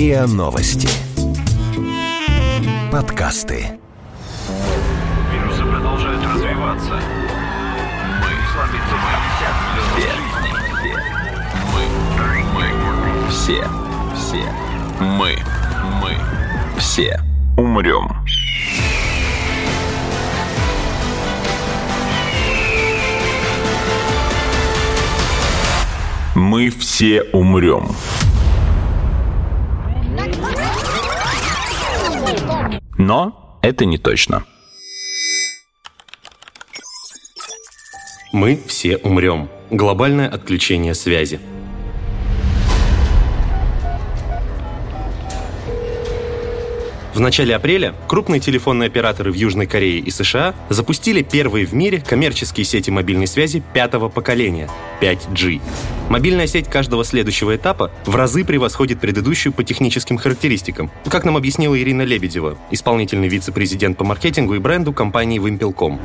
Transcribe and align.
РИА 0.00 0.26
Новости. 0.26 0.88
Подкасты. 2.90 3.78
Вирусы 5.30 5.62
продолжают 5.62 6.24
развиваться. 6.24 6.98
Мы 8.22 8.30
сломиться 8.50 8.96
мы 8.96 9.12
все, 10.08 10.88
мы, 11.74 11.82
мы, 12.54 13.28
все, 13.28 13.62
все, 14.16 14.42
мы, 15.00 15.36
мы, 16.00 16.16
все 16.78 17.20
умрем. 17.58 18.08
Мы 26.34 26.70
все 26.70 27.22
умрем. 27.34 27.84
Но 33.10 33.58
это 33.60 33.86
не 33.86 33.98
точно. 33.98 34.44
Мы 38.32 38.56
все 38.68 38.98
умрем. 38.98 39.48
Глобальное 39.68 40.28
отключение 40.28 40.94
связи. 40.94 41.40
В 47.20 47.22
начале 47.22 47.54
апреля 47.54 47.94
крупные 48.08 48.40
телефонные 48.40 48.86
операторы 48.86 49.30
в 49.30 49.34
Южной 49.34 49.66
Корее 49.66 49.98
и 49.98 50.10
США 50.10 50.54
запустили 50.70 51.20
первые 51.20 51.66
в 51.66 51.74
мире 51.74 52.00
коммерческие 52.00 52.64
сети 52.64 52.88
мобильной 52.88 53.26
связи 53.26 53.62
пятого 53.74 54.08
поколения– 54.08 54.70
5G. 55.02 55.60
Мобильная 56.08 56.46
сеть 56.46 56.68
каждого 56.68 57.04
следующего 57.04 57.54
этапа 57.54 57.90
в 58.06 58.16
разы 58.16 58.42
превосходит 58.42 59.00
предыдущую 59.00 59.52
по 59.52 59.62
техническим 59.62 60.16
характеристикам, 60.16 60.90
как 61.10 61.26
нам 61.26 61.36
объяснила 61.36 61.78
Ирина 61.78 62.06
Лебедева, 62.06 62.56
исполнительный 62.70 63.28
вице-президент 63.28 63.98
по 63.98 64.04
маркетингу 64.04 64.54
и 64.54 64.58
бренду 64.58 64.94
компании 64.94 65.38
Wimpel.com. 65.38 66.00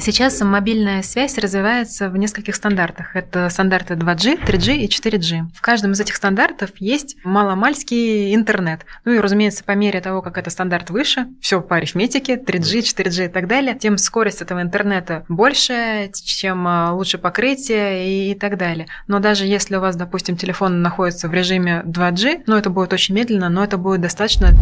Сейчас 0.00 0.40
мобильная 0.40 1.02
связь 1.02 1.36
развивается 1.38 2.08
в 2.08 2.16
нескольких 2.16 2.54
стандартах. 2.54 3.16
Это 3.16 3.48
стандарты 3.50 3.94
2G, 3.94 4.44
3G 4.44 4.76
и 4.76 4.88
4G. 4.88 5.48
В 5.54 5.60
каждом 5.60 5.92
из 5.92 6.00
этих 6.00 6.14
стандартов 6.14 6.70
есть 6.78 7.16
маломальский 7.24 8.32
интернет. 8.34 8.86
Ну 9.04 9.12
и, 9.12 9.18
разумеется, 9.18 9.64
по 9.64 9.72
мере 9.72 10.00
того, 10.00 10.22
как 10.22 10.38
это 10.38 10.50
стандарт 10.50 10.90
выше, 10.90 11.26
все 11.40 11.60
по 11.60 11.76
арифметике, 11.76 12.36
3G, 12.36 12.80
4G 12.80 13.26
и 13.26 13.28
так 13.28 13.48
далее, 13.48 13.76
тем 13.76 13.98
скорость 13.98 14.40
этого 14.40 14.62
интернета 14.62 15.24
больше, 15.28 16.10
чем 16.14 16.66
а, 16.68 16.92
лучше 16.94 17.18
покрытие 17.18 18.30
и, 18.30 18.34
так 18.34 18.56
далее. 18.56 18.86
Но 19.08 19.18
даже 19.18 19.46
если 19.46 19.76
у 19.76 19.80
вас, 19.80 19.96
допустим, 19.96 20.36
телефон 20.36 20.80
находится 20.80 21.28
в 21.28 21.34
режиме 21.34 21.82
2G, 21.84 22.44
ну 22.46 22.56
это 22.56 22.70
будет 22.70 22.92
очень 22.92 23.16
медленно, 23.16 23.48
но 23.48 23.64
это 23.64 23.76
будет 23.78 24.00
достаточно 24.00 24.52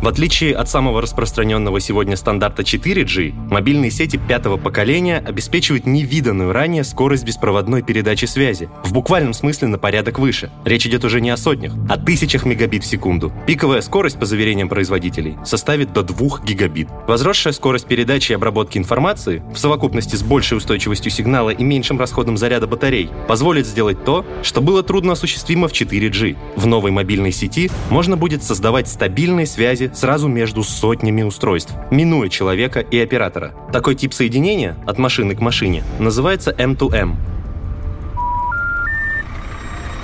в 0.00 0.06
отличие 0.06 0.54
от 0.54 0.68
самого 0.68 1.02
распространенного 1.02 1.80
сегодня 1.80 2.16
стандарта 2.16 2.62
4G, 2.62 3.32
мобильные 3.50 3.90
сети 3.90 4.16
пятого 4.16 4.56
поколения 4.56 5.18
обеспечивают 5.18 5.86
невиданную 5.86 6.52
ранее 6.52 6.84
скорость 6.84 7.24
беспроводной 7.24 7.82
передачи 7.82 8.24
связи, 8.26 8.68
в 8.84 8.92
буквальном 8.92 9.34
смысле 9.34 9.68
на 9.68 9.78
порядок 9.78 10.20
выше. 10.20 10.50
Речь 10.64 10.86
идет 10.86 11.04
уже 11.04 11.20
не 11.20 11.30
о 11.30 11.36
сотнях, 11.36 11.74
а 11.88 11.96
тысячах 11.96 12.46
мегабит 12.46 12.84
в 12.84 12.86
секунду. 12.86 13.32
Пиковая 13.46 13.80
скорость, 13.80 14.20
по 14.20 14.26
заверениям 14.26 14.68
производителей, 14.68 15.36
составит 15.44 15.92
до 15.92 16.04
2 16.04 16.44
гигабит. 16.44 16.88
Возросшая 17.08 17.52
скорость 17.52 17.86
передачи 17.86 18.30
и 18.30 18.34
обработки 18.36 18.78
информации, 18.78 19.42
в 19.52 19.58
совокупности 19.58 20.14
с 20.14 20.22
большей 20.22 20.58
устойчивостью 20.58 21.10
сигнала 21.10 21.50
и 21.50 21.64
меньшим 21.64 21.98
расходом 21.98 22.36
заряда 22.36 22.68
батарей, 22.68 23.10
позволит 23.26 23.66
сделать 23.66 24.04
то, 24.04 24.24
что 24.44 24.60
было 24.60 24.84
трудно 24.84 25.14
осуществимо 25.14 25.66
в 25.66 25.72
4G. 25.72 26.36
В 26.54 26.66
новой 26.66 26.92
мобильной 26.92 27.32
сети 27.32 27.68
можно 27.90 28.16
будет 28.16 28.44
создавать 28.44 28.88
стабильные 28.88 29.46
связи 29.46 29.67
сразу 29.96 30.28
между 30.28 30.62
сотнями 30.62 31.22
устройств, 31.22 31.74
минуя 31.90 32.28
человека 32.28 32.80
и 32.80 32.98
оператора. 32.98 33.52
Такой 33.72 33.94
тип 33.94 34.12
соединения 34.12 34.76
от 34.86 34.98
машины 34.98 35.34
к 35.34 35.40
машине 35.40 35.82
называется 35.98 36.50
M2M 36.50 37.37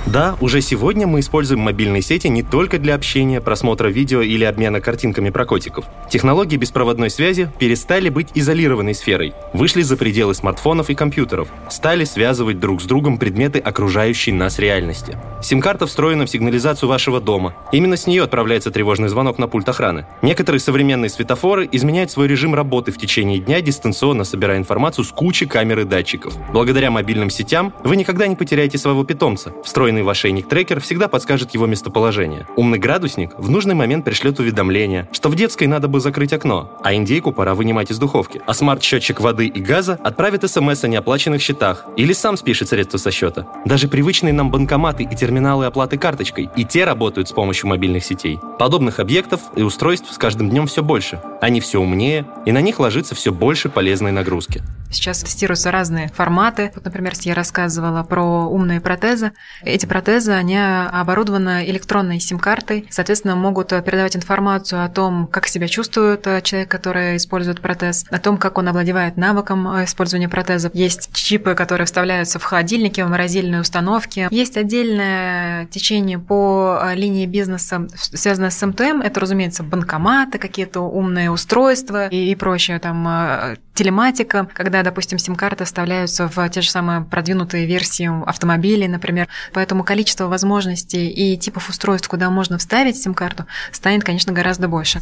да, 0.06 0.36
уже 0.40 0.60
сегодня 0.60 1.06
мы 1.06 1.20
используем 1.20 1.60
мобильные 1.60 2.02
сети 2.02 2.28
не 2.28 2.42
только 2.42 2.78
для 2.78 2.94
общения, 2.94 3.40
просмотра 3.40 3.88
видео 3.88 4.20
или 4.20 4.44
обмена 4.44 4.80
картинками 4.80 5.30
про 5.30 5.44
котиков. 5.44 5.86
Технологии 6.10 6.56
беспроводной 6.56 7.10
связи 7.10 7.50
перестали 7.58 8.10
быть 8.10 8.28
изолированной 8.34 8.94
сферой, 8.94 9.32
вышли 9.52 9.82
за 9.82 9.96
пределы 9.96 10.34
смартфонов 10.34 10.90
и 10.90 10.94
компьютеров, 10.94 11.48
стали 11.68 12.04
связывать 12.04 12.60
друг 12.60 12.82
с 12.82 12.84
другом 12.84 13.18
предметы 13.18 13.58
окружающей 13.58 14.30
нас 14.30 14.58
реальности. 14.58 15.16
Сим-карта 15.42 15.86
встроена 15.86 16.26
в 16.26 16.30
сигнализацию 16.30 16.88
вашего 16.88 17.20
дома. 17.20 17.54
Именно 17.72 17.96
с 17.96 18.06
нее 18.06 18.22
отправляется 18.22 18.70
тревожный 18.70 19.08
звонок 19.08 19.38
на 19.38 19.48
пульт 19.48 19.68
охраны. 19.68 20.06
Некоторые 20.22 20.60
современные 20.60 21.08
светофоры 21.08 21.68
изменяют 21.72 22.10
свой 22.10 22.28
режим 22.28 22.54
работы 22.54 22.92
в 22.92 22.98
течение 22.98 23.40
дня, 23.40 23.60
дистанционно 23.60 24.24
собирая 24.24 24.58
информацию 24.58 25.04
с 25.04 25.08
кучи 25.08 25.46
камер 25.46 25.80
и 25.80 25.84
датчиков. 25.84 26.34
Благодаря 26.52 26.90
мобильным 26.90 27.30
сетям 27.30 27.72
вы 27.82 27.96
никогда 27.96 28.26
не 28.26 28.36
потеряете 28.36 28.78
своего 28.78 29.04
питомца. 29.04 29.52
Встроенный 29.64 29.93
Встроенный 29.94 30.02
в 30.02 30.08
ошейник-трекер 30.08 30.80
всегда 30.80 31.06
подскажет 31.06 31.54
его 31.54 31.66
местоположение. 31.66 32.48
Умный 32.56 32.78
градусник 32.78 33.30
в 33.38 33.48
нужный 33.48 33.76
момент 33.76 34.04
пришлет 34.04 34.40
уведомление, 34.40 35.08
что 35.12 35.28
в 35.28 35.36
детской 35.36 35.68
надо 35.68 35.86
бы 35.86 36.00
закрыть 36.00 36.32
окно, 36.32 36.76
а 36.82 36.94
индейку 36.94 37.30
пора 37.30 37.54
вынимать 37.54 37.92
из 37.92 37.98
духовки. 37.98 38.42
А 38.44 38.54
смарт-счетчик 38.54 39.20
воды 39.20 39.46
и 39.46 39.60
газа 39.60 39.96
отправит 40.02 40.50
смс 40.50 40.82
о 40.82 40.88
неоплаченных 40.88 41.40
счетах 41.40 41.84
или 41.96 42.12
сам 42.12 42.36
спишет 42.36 42.70
средства 42.70 42.98
со 42.98 43.12
счета. 43.12 43.46
Даже 43.64 43.86
привычные 43.86 44.32
нам 44.32 44.50
банкоматы 44.50 45.04
и 45.04 45.14
терминалы 45.14 45.66
оплаты 45.66 45.96
карточкой, 45.96 46.50
и 46.56 46.64
те 46.64 46.84
работают 46.84 47.28
с 47.28 47.32
помощью 47.32 47.68
мобильных 47.68 48.04
сетей. 48.04 48.40
Подобных 48.58 48.98
объектов 48.98 49.42
и 49.54 49.62
устройств 49.62 50.12
с 50.12 50.18
каждым 50.18 50.50
днем 50.50 50.66
все 50.66 50.82
больше. 50.82 51.20
Они 51.40 51.60
все 51.60 51.80
умнее, 51.80 52.26
и 52.46 52.50
на 52.50 52.60
них 52.60 52.80
ложится 52.80 53.14
все 53.14 53.32
больше 53.32 53.68
полезной 53.68 54.10
нагрузки. 54.10 54.60
Сейчас 54.90 55.22
тестируются 55.22 55.72
разные 55.72 56.08
форматы. 56.08 56.70
Вот, 56.74 56.84
например, 56.84 57.14
я 57.22 57.34
рассказывала 57.34 58.04
про 58.04 58.22
умные 58.22 58.80
протезы. 58.80 59.32
Эти 59.62 59.83
протезы, 59.86 60.32
они 60.32 60.58
оборудованы 60.58 61.64
электронной 61.68 62.20
сим-картой, 62.20 62.86
соответственно, 62.90 63.36
могут 63.36 63.68
передавать 63.68 64.16
информацию 64.16 64.84
о 64.84 64.88
том, 64.88 65.26
как 65.26 65.46
себя 65.46 65.68
чувствует 65.68 66.26
э, 66.26 66.40
человек, 66.42 66.70
который 66.70 67.16
использует 67.16 67.60
протез, 67.60 68.04
о 68.10 68.18
том, 68.18 68.38
как 68.38 68.58
он 68.58 68.68
овладевает 68.68 69.16
навыком 69.16 69.66
э, 69.68 69.84
использования 69.84 70.28
протеза. 70.28 70.70
Есть 70.72 71.12
чипы, 71.12 71.54
которые 71.54 71.86
вставляются 71.86 72.38
в 72.38 72.44
холодильники, 72.44 73.00
в 73.00 73.08
морозильные 73.08 73.60
установки. 73.60 74.28
Есть 74.30 74.56
отдельное 74.56 75.66
течение 75.66 76.18
по 76.18 76.78
э, 76.80 76.94
линии 76.94 77.26
бизнеса, 77.26 77.86
связанное 77.94 78.50
с 78.50 78.66
МТМ. 78.66 79.00
Это, 79.02 79.20
разумеется, 79.20 79.62
банкоматы, 79.62 80.38
какие-то 80.38 80.80
умные 80.80 81.30
устройства 81.30 82.08
и, 82.08 82.30
и 82.30 82.34
прочее, 82.34 82.78
там 82.78 83.56
телематика, 83.74 84.48
когда, 84.54 84.82
допустим, 84.82 85.18
сим-карты 85.18 85.64
вставляются 85.64 86.28
в 86.28 86.48
те 86.48 86.60
же 86.60 86.70
самые 86.70 87.02
продвинутые 87.02 87.66
версии 87.66 88.08
автомобилей, 88.26 88.88
например. 88.88 89.28
Поэтому 89.52 89.73
количество 89.82 90.26
возможностей 90.26 91.08
и 91.08 91.36
типов 91.36 91.68
устройств, 91.68 92.08
куда 92.08 92.30
можно 92.30 92.58
вставить 92.58 92.96
сим-карту, 92.96 93.46
станет, 93.72 94.04
конечно, 94.04 94.32
гораздо 94.32 94.68
больше 94.68 95.00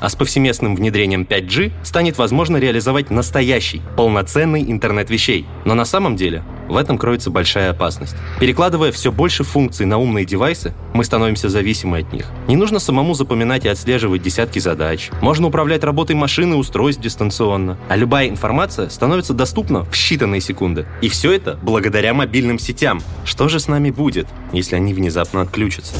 а 0.00 0.08
с 0.08 0.16
повсеместным 0.16 0.74
внедрением 0.74 1.22
5G 1.22 1.72
станет 1.82 2.18
возможно 2.18 2.56
реализовать 2.56 3.10
настоящий, 3.10 3.82
полноценный 3.96 4.62
интернет 4.62 5.10
вещей. 5.10 5.46
Но 5.64 5.74
на 5.74 5.84
самом 5.84 6.16
деле 6.16 6.42
в 6.68 6.76
этом 6.76 6.98
кроется 6.98 7.30
большая 7.30 7.70
опасность. 7.70 8.14
Перекладывая 8.38 8.92
все 8.92 9.10
больше 9.10 9.44
функций 9.44 9.86
на 9.86 9.98
умные 9.98 10.24
девайсы, 10.24 10.72
мы 10.94 11.04
становимся 11.04 11.48
зависимы 11.48 11.98
от 11.98 12.12
них. 12.12 12.26
Не 12.46 12.56
нужно 12.56 12.78
самому 12.78 13.14
запоминать 13.14 13.64
и 13.64 13.68
отслеживать 13.68 14.22
десятки 14.22 14.58
задач. 14.58 15.10
Можно 15.20 15.48
управлять 15.48 15.84
работой 15.84 16.16
машины 16.16 16.54
и 16.54 16.56
устройств 16.56 17.02
дистанционно. 17.02 17.76
А 17.88 17.96
любая 17.96 18.28
информация 18.28 18.88
становится 18.88 19.34
доступна 19.34 19.84
в 19.84 19.92
считанные 19.92 20.40
секунды. 20.40 20.86
И 21.02 21.08
все 21.08 21.32
это 21.32 21.58
благодаря 21.62 22.14
мобильным 22.14 22.58
сетям. 22.58 23.02
Что 23.24 23.48
же 23.48 23.58
с 23.58 23.68
нами 23.68 23.90
будет, 23.90 24.28
если 24.52 24.76
они 24.76 24.94
внезапно 24.94 25.42
отключатся? 25.42 25.94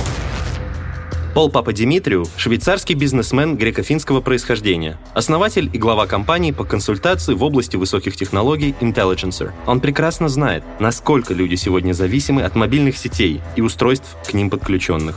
Пол 1.35 1.49
Папа 1.49 1.73
Димитрию– 1.73 2.27
швейцарский 2.37 2.97
бизнесмен 2.97 3.57
греко-финского 3.57 4.21
происхождения, 4.21 4.99
основатель 5.15 5.71
и 5.73 5.79
глава 5.79 6.09
компании 6.09 6.51
по 6.51 6.65
консультации 6.65 7.35
в 7.35 7.45
области 7.45 7.77
высоких 7.77 8.17
технологий 8.17 8.75
Intelligencer. 8.81 9.53
Он 9.65 9.81
прекрасно 9.81 10.29
знает, 10.29 10.65
насколько 10.81 11.33
люди 11.33 11.55
сегодня 11.55 11.93
зависимы 11.93 12.43
от 12.43 12.57
мобильных 12.57 12.99
сетей 12.99 13.41
и 13.55 13.61
устройств 13.61 14.17
к 14.29 14.35
ним 14.35 14.51
подключенных. 14.51 15.17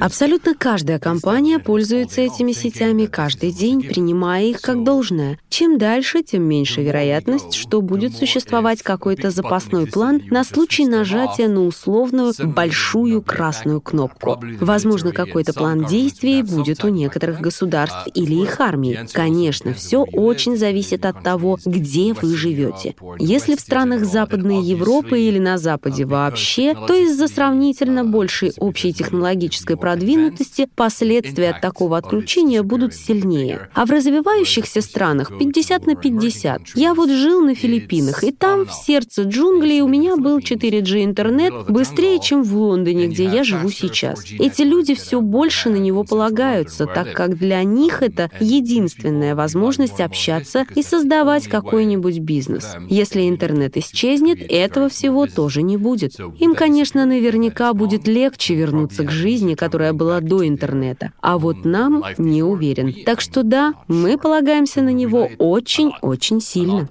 Абсолютно 0.00 0.54
каждая 0.54 0.98
компания 0.98 1.58
пользуется 1.60 2.20
этими 2.20 2.50
сетями 2.52 3.06
каждый 3.06 3.52
день, 3.52 3.82
принимая 3.82 4.44
их 4.44 4.60
как 4.60 4.82
должное. 4.82 5.38
Чем 5.48 5.78
дальше, 5.78 6.22
тем 6.22 6.42
меньше 6.42 6.82
вероятность, 6.82 7.54
что 7.54 7.80
будет 7.80 8.16
существовать 8.16 8.82
какой-то 8.82 9.30
запасной 9.30 9.86
план 9.86 10.22
на 10.30 10.42
случай 10.42 10.86
нажатия 10.86 11.48
на 11.48 11.64
условную 11.64 12.32
большую 12.38 13.22
красную 13.22 13.80
кнопку. 13.80 14.42
Возможно, 14.60 15.12
какой-то 15.12 15.52
план 15.52 15.84
действий 15.84 16.42
будет 16.42 16.82
у 16.84 16.88
некоторых 16.88 17.40
государств 17.40 18.08
или 18.14 18.34
их 18.34 18.60
армий. 18.60 18.98
Конечно, 19.12 19.74
все 19.74 20.02
очень 20.02 20.56
зависит 20.56 21.06
от 21.06 21.22
того, 21.22 21.58
где 21.64 22.14
вы 22.14 22.34
живете. 22.34 22.96
Если 23.18 23.54
в 23.54 23.60
странах 23.60 24.04
Западной 24.04 24.60
Европы 24.62 25.20
или 25.20 25.38
на 25.38 25.56
Западе 25.56 26.04
вообще, 26.04 26.74
то 26.74 26.94
из-за 26.94 27.28
сравнительно 27.28 28.04
большей 28.40 28.52
общей 28.58 28.92
технологической 28.92 29.76
продвинутости 29.76 30.68
последствия 30.74 31.50
от 31.50 31.60
такого 31.60 31.98
отключения 31.98 32.62
будут 32.62 32.94
сильнее. 32.94 33.68
А 33.74 33.84
в 33.86 33.90
развивающихся 33.90 34.80
странах 34.80 35.36
50 35.38 35.86
на 35.86 35.94
50. 35.94 36.62
Я 36.74 36.94
вот 36.94 37.10
жил 37.10 37.42
на 37.42 37.54
Филиппинах, 37.54 38.24
и 38.24 38.32
там, 38.32 38.66
в 38.66 38.72
сердце 38.72 39.22
джунглей, 39.22 39.80
у 39.80 39.88
меня 39.88 40.16
был 40.16 40.38
4G 40.38 41.04
интернет 41.04 41.52
быстрее, 41.68 42.20
чем 42.20 42.42
в 42.42 42.54
Лондоне, 42.56 43.08
где 43.08 43.24
я 43.24 43.44
живу 43.44 43.70
сейчас. 43.70 44.24
Эти 44.38 44.62
люди 44.62 44.94
все 44.94 45.20
больше 45.20 45.70
на 45.70 45.76
него 45.76 46.04
полагаются, 46.04 46.86
так 46.86 47.12
как 47.12 47.36
для 47.36 47.62
них 47.62 48.02
это 48.02 48.30
единственная 48.40 49.34
возможность 49.34 50.00
общаться 50.00 50.64
и 50.74 50.82
создавать 50.82 51.48
какой-нибудь 51.48 52.18
бизнес. 52.18 52.76
Если 52.88 53.28
интернет 53.28 53.76
исчезнет, 53.76 54.38
этого 54.48 54.88
всего 54.88 55.26
тоже 55.26 55.62
не 55.62 55.76
будет. 55.76 56.18
Им, 56.38 56.54
конечно, 56.54 57.04
наверняка 57.06 57.72
будет 57.74 58.06
легче 58.06 58.19
вернуться 58.54 59.04
к 59.04 59.10
жизни, 59.10 59.54
которая 59.54 59.92
была 59.92 60.20
до 60.20 60.46
интернета, 60.46 61.12
а 61.20 61.38
вот 61.38 61.64
нам 61.64 62.04
не 62.18 62.42
уверен. 62.42 62.94
Так 63.04 63.20
что 63.20 63.42
да, 63.42 63.74
мы 63.88 64.18
полагаемся 64.18 64.82
на 64.82 64.90
него 64.90 65.30
очень-очень 65.38 66.40
сильно. 66.40 66.88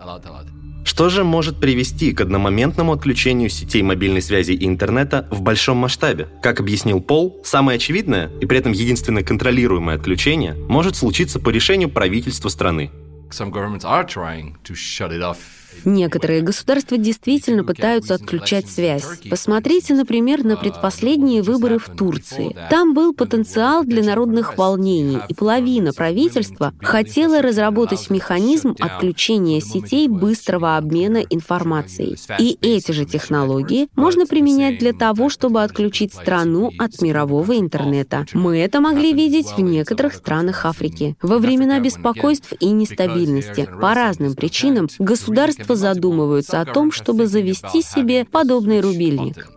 Что 0.83 1.09
же 1.09 1.23
может 1.23 1.59
привести 1.59 2.13
к 2.13 2.21
одномоментному 2.21 2.93
отключению 2.93 3.49
сетей 3.49 3.83
мобильной 3.83 4.21
связи 4.21 4.53
и 4.53 4.65
интернета 4.65 5.27
в 5.29 5.41
большом 5.41 5.77
масштабе? 5.77 6.27
Как 6.41 6.59
объяснил 6.59 6.99
Пол, 6.99 7.41
самое 7.43 7.75
очевидное 7.75 8.31
и 8.41 8.45
при 8.45 8.57
этом 8.57 8.71
единственное 8.71 9.23
контролируемое 9.23 9.95
отключение 9.95 10.55
может 10.67 10.95
случиться 10.95 11.39
по 11.39 11.49
решению 11.49 11.89
правительства 11.89 12.49
страны. 12.49 12.89
Some 13.29 13.51
governments 13.51 13.83
are 13.83 14.05
trying 14.07 14.55
to 14.63 14.73
shut 14.73 15.11
it 15.11 15.21
off 15.21 15.37
Некоторые 15.86 16.42
государства 16.42 16.98
действительно 16.98 17.63
пытаются 17.63 18.16
отключать 18.16 18.69
связь. 18.69 19.06
Посмотрите, 19.30 19.94
например, 19.94 20.44
на 20.44 20.57
предпоследние 20.57 21.42
выборы 21.42 21.80
в 21.80 21.89
Турции. 21.89 22.56
Там 22.69 22.94
был 22.94 23.13
потенциал 23.13 23.83
для 23.83 24.04
народных 24.04 24.57
волнений, 24.57 25.19
и 25.27 25.33
половина 25.33 25.94
правительства 25.94 26.74
хотела 26.81 27.42
разработать 27.42 28.10
механизм 28.10 28.75
отключения 28.80 29.62
сетей 29.62 30.07
быстрого 30.07 30.77
обмена 30.77 31.18
информацией. 31.18 32.18
И 32.39 32.57
эти 32.62 32.92
же 32.92 33.06
технологии 33.06 33.88
можно 33.95 34.25
применять 34.25 34.80
для 34.80 34.94
того, 34.94 35.30
чтобы 35.30 35.63
отключить 35.63 36.13
страну 36.13 36.71
от 36.77 37.01
мирового 37.01 37.57
интернета. 37.57 38.25
Мы 38.33 38.60
это 38.60 38.81
могли 38.81 39.13
видеть 39.13 39.48
в 39.57 39.60
некоторых 39.60 40.13
странах 40.13 40.66
Африки. 40.66 41.16
Во 41.21 41.38
времена 41.38 41.80
беспокойств 41.80 42.54
и 42.60 42.68
нестабильности 42.68 43.68
по 43.80 43.94
разным 43.94 44.36
причинам 44.36 44.88
государства 45.00 45.58
государства 45.59 45.75
задумываются 45.75 46.61
о 46.61 46.65
том, 46.65 46.91
чтобы 46.91 47.27
завести 47.27 47.81
себе 47.81 48.25
подобный 48.25 48.81
рубильник. 48.81 49.50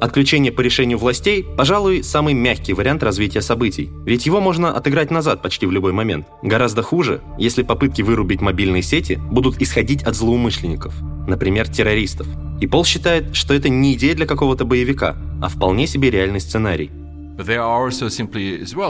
Отключение 0.00 0.52
по 0.52 0.60
решению 0.60 0.98
властей, 0.98 1.44
пожалуй, 1.56 2.04
самый 2.04 2.32
мягкий 2.32 2.72
вариант 2.72 3.02
развития 3.02 3.42
событий, 3.42 3.90
ведь 4.06 4.26
его 4.26 4.40
можно 4.40 4.72
отыграть 4.72 5.10
назад 5.10 5.42
почти 5.42 5.66
в 5.66 5.72
любой 5.72 5.92
момент. 5.92 6.26
Гораздо 6.42 6.82
хуже, 6.82 7.20
если 7.36 7.64
попытки 7.64 8.02
вырубить 8.02 8.40
мобильные 8.40 8.82
сети 8.82 9.18
будут 9.30 9.60
исходить 9.60 10.04
от 10.04 10.14
злоумышленников, 10.14 10.94
например, 11.26 11.68
террористов. 11.68 12.28
И 12.60 12.68
Пол 12.68 12.84
считает, 12.84 13.34
что 13.34 13.54
это 13.54 13.68
не 13.68 13.94
идея 13.94 14.14
для 14.14 14.26
какого-то 14.26 14.64
боевика, 14.64 15.16
а 15.42 15.48
вполне 15.48 15.88
себе 15.88 16.10
реальный 16.10 16.40
сценарий. 16.40 16.90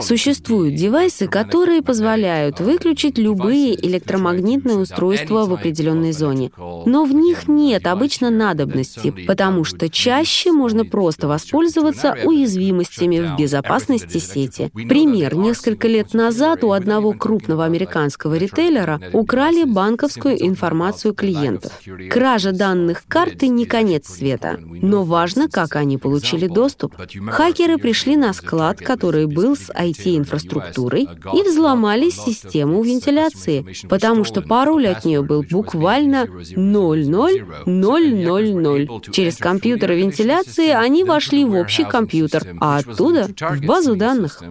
Существуют 0.01 0.73
девайсы, 0.73 1.27
которые 1.27 1.83
позволяют 1.83 2.59
выключить 2.59 3.19
любые 3.19 3.75
электромагнитные 3.85 4.77
устройства 4.77 5.45
в 5.45 5.53
определенной 5.53 6.13
зоне. 6.13 6.51
Но 6.57 7.05
в 7.05 7.13
них 7.13 7.47
нет 7.47 7.85
обычно 7.85 8.31
надобности, 8.31 9.13
потому 9.27 9.65
что 9.65 9.87
чаще 9.87 10.51
можно 10.51 10.83
просто 10.83 11.27
воспользоваться 11.27 12.17
уязвимостями 12.23 13.19
в 13.19 13.37
безопасности 13.37 14.17
сети. 14.17 14.71
Пример. 14.73 15.35
Несколько 15.35 15.87
лет 15.87 16.15
назад 16.15 16.63
у 16.63 16.71
одного 16.71 17.13
крупного 17.13 17.65
американского 17.65 18.35
ритейлера 18.35 18.99
украли 19.13 19.63
банковскую 19.63 20.43
информацию 20.43 21.13
клиентов. 21.13 21.71
Кража 22.09 22.51
данных 22.51 23.03
карты 23.07 23.47
не 23.47 23.65
конец 23.65 24.07
света, 24.07 24.59
но 24.59 25.03
важно, 25.03 25.49
как 25.49 25.75
они 25.75 25.99
получили 25.99 26.47
доступ. 26.47 26.95
Хакеры 27.29 27.77
пришли 27.77 28.17
на 28.17 28.33
склад, 28.39 28.79
который 28.79 29.27
был 29.27 29.55
с 29.55 29.69
IT-инфраструктурой, 29.69 31.07
и 31.33 31.43
взломали 31.43 32.09
систему 32.09 32.81
вентиляции, 32.83 33.63
потому 33.87 34.23
что 34.23 34.41
пароль 34.41 34.87
от 34.87 35.05
нее 35.05 35.21
был 35.21 35.43
буквально 35.43 36.25
00000. 36.25 39.11
Через 39.11 39.37
компьютер 39.37 39.91
вентиляции 39.93 40.69
они 40.69 41.03
вошли 41.03 41.45
в 41.45 41.53
общий 41.55 41.83
компьютер, 41.83 42.43
а 42.59 42.79
оттуда 42.79 43.27
в 43.27 43.61
базу 43.65 43.95
данных. 43.95 44.41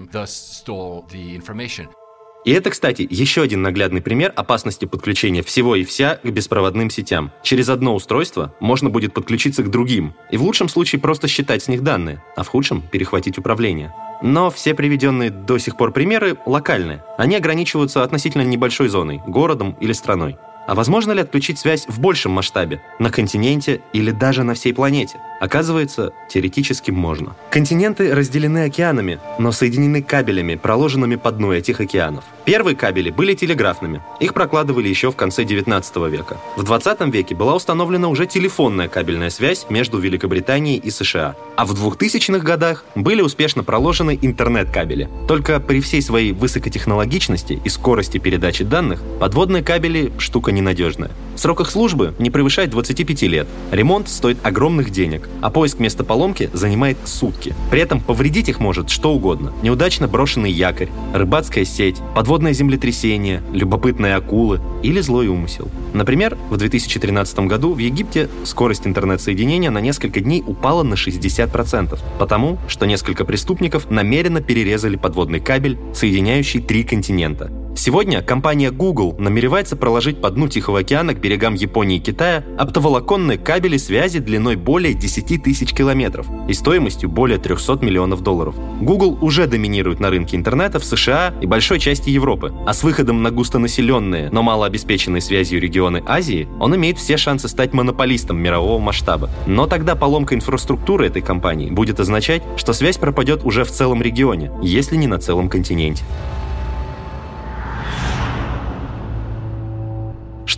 И 2.44 2.52
это, 2.52 2.70
кстати, 2.70 3.06
еще 3.08 3.43
один 3.43 3.62
наглядный 3.62 4.00
пример 4.00 4.32
опасности 4.35 4.85
подключения 4.85 5.43
всего 5.43 5.76
и 5.76 5.85
вся 5.85 6.17
к 6.23 6.31
беспроводным 6.31 6.88
сетям. 6.88 7.32
Через 7.43 7.69
одно 7.69 7.94
устройство 7.94 8.55
можно 8.61 8.90
будет 8.90 9.12
подключиться 9.12 9.62
к 9.62 9.70
другим, 9.70 10.14
и 10.31 10.37
в 10.37 10.43
лучшем 10.43 10.69
случае 10.69 11.00
просто 11.00 11.29
считать 11.29 11.62
с 11.62 11.69
них 11.69 11.82
данные, 11.82 12.23
а 12.37 12.43
в 12.43 12.49
худшем— 12.49 12.82
перехватить 12.93 13.38
управление. 13.38 13.93
Но 14.23 14.50
все 14.50 14.75
приведенные 14.75 15.31
до 15.31 15.58
сих 15.58 15.76
пор 15.76 15.93
примеры 15.93 16.37
локальные. 16.44 17.05
Они 17.17 17.37
ограничиваются 17.37 18.02
относительно 18.02 18.43
небольшой 18.43 18.88
зоной, 18.88 19.20
городом 19.26 19.76
или 19.81 19.93
страной. 19.93 20.38
А 20.69 20.75
возможно 20.75 21.12
ли 21.12 21.23
отключить 21.23 21.59
связь 21.59 21.87
в 21.88 21.99
большем 21.99 22.32
масштабе, 22.32 22.82
на 22.99 23.11
континенте 23.11 23.81
или 23.94 24.11
даже 24.11 24.44
на 24.44 24.53
всей 24.53 24.75
планете? 24.75 25.19
Оказывается, 25.41 26.12
теоретически 26.29 26.91
можно. 26.91 27.37
Континенты 27.50 28.15
разделены 28.15 28.65
океанами, 28.65 29.19
но 29.38 29.50
соединены 29.50 30.03
кабелями, 30.03 30.56
проложенными 30.56 31.17
по 31.17 31.31
дну 31.31 31.53
этих 31.53 31.81
океанов. 31.81 32.25
Первые 32.44 32.76
кабели 32.76 33.11
были 33.11 33.35
телеграфными. 33.35 34.03
Их 34.20 34.35
прокладывали 34.35 34.88
еще 34.88 35.11
в 35.11 35.17
конце 35.17 35.44
19 35.44 35.97
века. 36.11 36.38
В 36.56 36.65
20 36.65 37.00
веке 37.12 37.35
была 37.35 37.55
установлена 37.55 38.09
уже 38.09 38.26
телефонная 38.26 38.88
кабельная 38.88 39.31
связь 39.31 39.67
между 39.71 39.99
Великобританией 39.99 40.79
и 40.79 40.91
США. 40.91 41.37
А 41.56 41.64
в 41.64 41.73
2000-х 41.73 42.44
годах 42.44 42.85
были 42.94 43.23
успешно 43.23 43.64
проложены 43.64 44.19
интернет-кабели. 44.21 45.09
Только 45.29 45.61
при 45.61 45.81
всей 45.81 46.03
своей 46.03 46.32
высокотехнологичности 46.32 47.61
и 47.64 47.69
скорости 47.69 48.19
передачи 48.19 48.64
данных 48.64 49.03
подводные 49.21 49.62
кабели– 49.62 50.12
штука 50.19 50.53
ненадежная. 50.59 51.11
Срок 51.38 51.61
их 51.61 51.70
службы 51.70 52.14
не 52.19 52.31
превышает 52.31 52.70
25 52.70 53.23
лет. 53.23 53.46
Ремонт 53.70 54.08
стоит 54.08 54.38
огромных 54.43 54.90
денег, 54.90 55.29
а 55.40 55.50
поиск 55.50 55.79
места 55.79 56.02
поломки 56.02 56.50
занимает 56.52 56.97
сутки. 57.04 57.54
При 57.71 57.80
этом 57.80 58.00
повредить 58.00 58.49
их 58.49 58.59
может 58.59 58.90
что 58.90 59.12
угодно. 59.12 59.52
Неудачно 59.62 60.09
брошенный 60.09 60.50
якорь, 60.50 60.88
рыбацкая 61.14 61.64
сеть, 61.64 61.99
подводное 62.16 62.52
землетрясение, 62.54 63.40
любопытные 63.52 64.16
акулы 64.16 64.61
или 64.83 65.00
злой 65.00 65.28
умысел. 65.28 65.68
Например, 65.95 66.37
в 66.50 66.57
2013 66.57 67.38
году 67.40 67.73
в 67.73 67.78
Египте 67.78 68.28
скорость 68.42 68.88
интернет-соединения 68.88 69.71
на 69.71 69.80
несколько 69.80 70.18
дней 70.18 70.42
упала 70.45 70.83
на 70.83 70.95
60%, 70.95 72.00
потому 72.18 72.59
что 72.66 72.85
несколько 72.85 73.25
преступников 73.25 73.88
намеренно 73.92 74.40
перерезали 74.40 74.97
подводный 74.97 75.38
кабель, 75.38 75.78
соединяющий 75.95 76.61
три 76.61 76.83
континента. 76.83 77.49
Сегодня 77.78 78.23
компания 78.23 78.73
Google 78.73 79.14
намеревается 79.21 79.76
проложить 79.76 80.21
по 80.21 80.30
дну 80.30 80.49
Тихого 80.49 80.80
океана 80.80 81.14
к 81.14 81.21
берегам 81.28 81.52
Японии 81.52 81.99
и 81.99 82.00
Китая 82.00 82.42
оптоволоконные 82.56 83.37
кабели 83.37 83.76
связи 83.76 84.18
длиной 84.18 84.56
более 84.56 84.94
10 84.94 85.42
тысяч 85.42 85.75
километров 85.75 86.26
и 86.49 86.54
стоимостью 86.54 87.11
более 87.11 87.38
300 87.38 87.85
миллионов 87.85 88.23
долларов. 88.23 88.54
Google 88.80 89.18
уже 89.20 89.47
доминирует 89.47 90.00
на 90.00 90.08
рынке 90.08 90.38
интернета 90.38 90.78
в 90.78 90.87
США 90.87 91.35
и 91.42 91.47
большой 91.47 91.80
части 91.80 92.08
Европы, 92.08 92.54
а 92.66 92.73
с 92.73 92.82
выходом 92.82 93.23
на 93.23 93.30
густонаселенные, 93.30 94.30
но 94.32 94.42
малообеспеченные 94.42 95.20
связью 95.20 95.61
регионы 95.61 96.02
Азии, 96.06 96.49
он 96.58 96.75
имеет 96.76 96.97
все 96.97 97.18
шансы 97.18 97.49
стать 97.49 97.75
монополистом 97.75 98.38
мирового 98.38 98.78
масштаба. 98.78 99.28
Но 99.47 99.66
тогда 99.66 99.97
поломка 99.97 100.35
инфраструктуры 100.35 101.08
этой 101.08 101.20
компании 101.20 101.70
будет 101.70 102.00
означать, 102.00 102.42
что 102.56 102.73
связь 102.73 102.97
пропадет 102.97 103.44
уже 103.44 103.64
в 103.64 103.70
целом 103.70 104.00
регионе, 104.00 104.50
если 104.62 104.97
не 104.97 105.06
на 105.06 105.18
целом 105.18 105.50
континенте. 105.50 106.04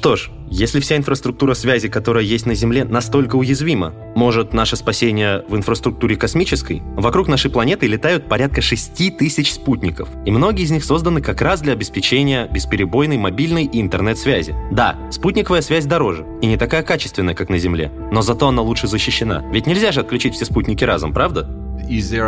Что 0.00 0.16
ж, 0.16 0.30
если 0.50 0.80
вся 0.80 0.96
инфраструктура 0.96 1.52
связи, 1.52 1.90
которая 1.90 2.24
есть 2.24 2.46
на 2.46 2.54
Земле, 2.54 2.84
настолько 2.84 3.36
уязвима, 3.36 3.92
может, 4.14 4.54
наше 4.54 4.76
спасение 4.76 5.44
в 5.46 5.54
инфраструктуре 5.54 6.16
космической? 6.16 6.80
Вокруг 6.96 7.28
нашей 7.28 7.50
планеты 7.50 7.86
летают 7.86 8.26
порядка 8.26 8.62
6 8.62 9.18
тысяч 9.18 9.52
спутников, 9.52 10.08
и 10.24 10.30
многие 10.30 10.62
из 10.62 10.70
них 10.70 10.84
созданы 10.84 11.20
как 11.20 11.42
раз 11.42 11.60
для 11.60 11.74
обеспечения 11.74 12.48
бесперебойной 12.50 13.18
мобильной 13.18 13.66
и 13.66 13.78
интернет-связи. 13.78 14.54
Да, 14.72 14.96
спутниковая 15.10 15.60
связь 15.60 15.84
дороже 15.84 16.24
и 16.40 16.46
не 16.46 16.56
такая 16.56 16.82
качественная, 16.82 17.34
как 17.34 17.50
на 17.50 17.58
Земле, 17.58 17.92
но 18.10 18.22
зато 18.22 18.48
она 18.48 18.62
лучше 18.62 18.86
защищена. 18.86 19.44
Ведь 19.52 19.66
нельзя 19.66 19.92
же 19.92 20.00
отключить 20.00 20.34
все 20.34 20.46
спутники 20.46 20.82
разом, 20.82 21.12
правда? 21.12 21.46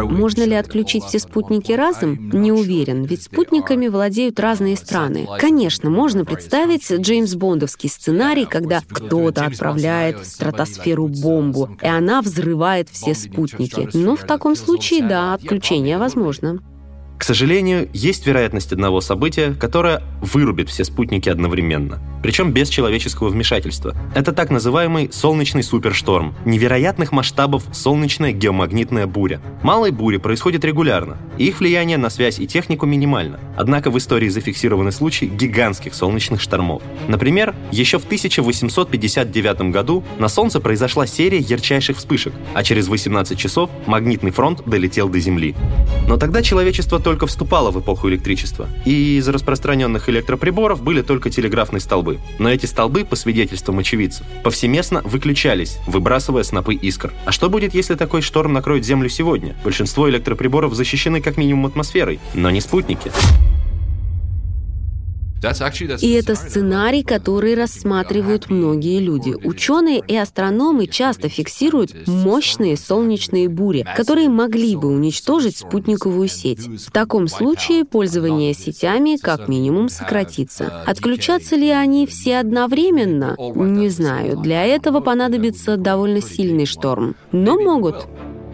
Можно 0.04 0.44
ли 0.44 0.54
отключить 0.54 1.04
все 1.04 1.18
спутники 1.18 1.72
разом? 1.72 2.30
Не 2.30 2.52
уверен, 2.52 3.04
ведь 3.04 3.24
спутниками 3.24 3.88
владеют 3.88 4.40
разные 4.40 4.76
страны. 4.76 5.28
Конечно, 5.38 5.90
можно 5.90 6.24
представить 6.24 6.90
Джеймс 6.90 7.34
Бондовский 7.34 7.88
сценарий, 7.88 8.46
когда 8.46 8.82
кто-то 8.88 9.46
отправляет 9.46 10.20
в 10.20 10.26
стратосферу 10.26 11.08
бомбу, 11.08 11.76
и 11.82 11.86
она 11.86 12.22
взрывает 12.22 12.88
все 12.90 13.14
спутники. 13.14 13.88
Но 13.94 14.16
в 14.16 14.24
таком 14.24 14.56
случае, 14.56 15.02
да, 15.02 15.34
отключение 15.34 15.98
возможно. 15.98 16.60
К 17.18 17.24
сожалению, 17.24 17.88
есть 17.92 18.26
вероятность 18.26 18.72
одного 18.72 19.00
события, 19.00 19.54
которое 19.54 20.02
вырубит 20.20 20.68
все 20.68 20.84
спутники 20.84 21.28
одновременно, 21.28 22.00
причем 22.20 22.50
без 22.52 22.68
человеческого 22.68 23.28
вмешательства. 23.28 23.94
Это 24.14 24.32
так 24.32 24.50
называемый 24.50 25.08
солнечный 25.12 25.62
супершторм, 25.62 26.34
невероятных 26.44 27.12
масштабов 27.12 27.62
солнечная 27.72 28.32
геомагнитная 28.32 29.06
буря. 29.06 29.40
Малые 29.62 29.92
бури 29.92 30.16
происходят 30.16 30.64
регулярно, 30.64 31.16
и 31.38 31.46
их 31.46 31.60
влияние 31.60 31.96
на 31.96 32.10
связь 32.10 32.40
и 32.40 32.46
технику 32.48 32.86
минимально. 32.86 33.38
Однако 33.56 33.90
в 33.90 33.98
истории 33.98 34.28
зафиксированы 34.28 34.90
случаи 34.90 35.26
гигантских 35.26 35.94
солнечных 35.94 36.40
штормов. 36.40 36.82
Например, 37.06 37.54
еще 37.70 38.00
в 38.00 38.04
1859 38.04 39.70
году 39.70 40.02
на 40.18 40.28
Солнце 40.28 40.58
произошла 40.58 41.06
серия 41.06 41.38
ярчайших 41.38 41.98
вспышек, 41.98 42.32
а 42.54 42.64
через 42.64 42.88
18 42.88 43.38
часов 43.38 43.70
магнитный 43.86 44.32
фронт 44.32 44.62
долетел 44.66 45.08
до 45.08 45.20
Земли. 45.20 45.54
Но 46.08 46.16
тогда 46.16 46.42
человечество 46.42 46.98
только 46.98 47.11
только 47.12 47.26
вступала 47.26 47.70
в 47.70 47.78
эпоху 47.78 48.08
электричества, 48.08 48.70
и 48.86 49.18
из 49.18 49.28
распространенных 49.28 50.08
электроприборов 50.08 50.82
были 50.82 51.02
только 51.02 51.28
телеграфные 51.28 51.82
столбы. 51.82 52.20
Но 52.38 52.48
эти 52.48 52.64
столбы, 52.64 53.04
по 53.04 53.16
свидетельствам 53.16 53.78
очевидцев, 53.80 54.24
повсеместно 54.42 55.02
выключались, 55.04 55.76
выбрасывая 55.86 56.42
снопы 56.42 56.72
искр. 56.72 57.12
А 57.26 57.32
что 57.32 57.50
будет, 57.50 57.74
если 57.74 57.96
такой 57.96 58.22
шторм 58.22 58.54
накроет 58.54 58.86
Землю 58.86 59.10
сегодня? 59.10 59.54
Большинство 59.62 60.08
электроприборов 60.08 60.72
защищены 60.72 61.20
как 61.20 61.36
минимум 61.36 61.66
атмосферой, 61.66 62.18
но 62.32 62.48
не 62.48 62.62
спутники. 62.62 63.12
И 66.00 66.10
это 66.12 66.34
сценарий, 66.36 67.02
который 67.02 67.54
рассматривают 67.54 68.48
многие 68.48 69.00
люди. 69.00 69.34
Ученые 69.44 70.00
и 70.06 70.16
астрономы 70.16 70.86
часто 70.86 71.28
фиксируют 71.28 72.06
мощные 72.06 72.76
солнечные 72.76 73.48
бури, 73.48 73.84
которые 73.96 74.28
могли 74.28 74.76
бы 74.76 74.88
уничтожить 74.88 75.56
спутниковую 75.56 76.28
сеть. 76.28 76.66
В 76.66 76.90
таком 76.92 77.28
случае 77.28 77.84
пользование 77.84 78.54
сетями 78.54 79.16
как 79.16 79.48
минимум 79.48 79.88
сократится. 79.88 80.82
Отключатся 80.86 81.56
ли 81.56 81.70
они 81.70 82.06
все 82.06 82.38
одновременно? 82.38 83.36
Не 83.38 83.88
знаю. 83.88 84.36
Для 84.38 84.64
этого 84.64 85.00
понадобится 85.00 85.76
довольно 85.76 86.20
сильный 86.20 86.66
шторм. 86.66 87.16
Но 87.32 87.58
могут. 87.58 88.06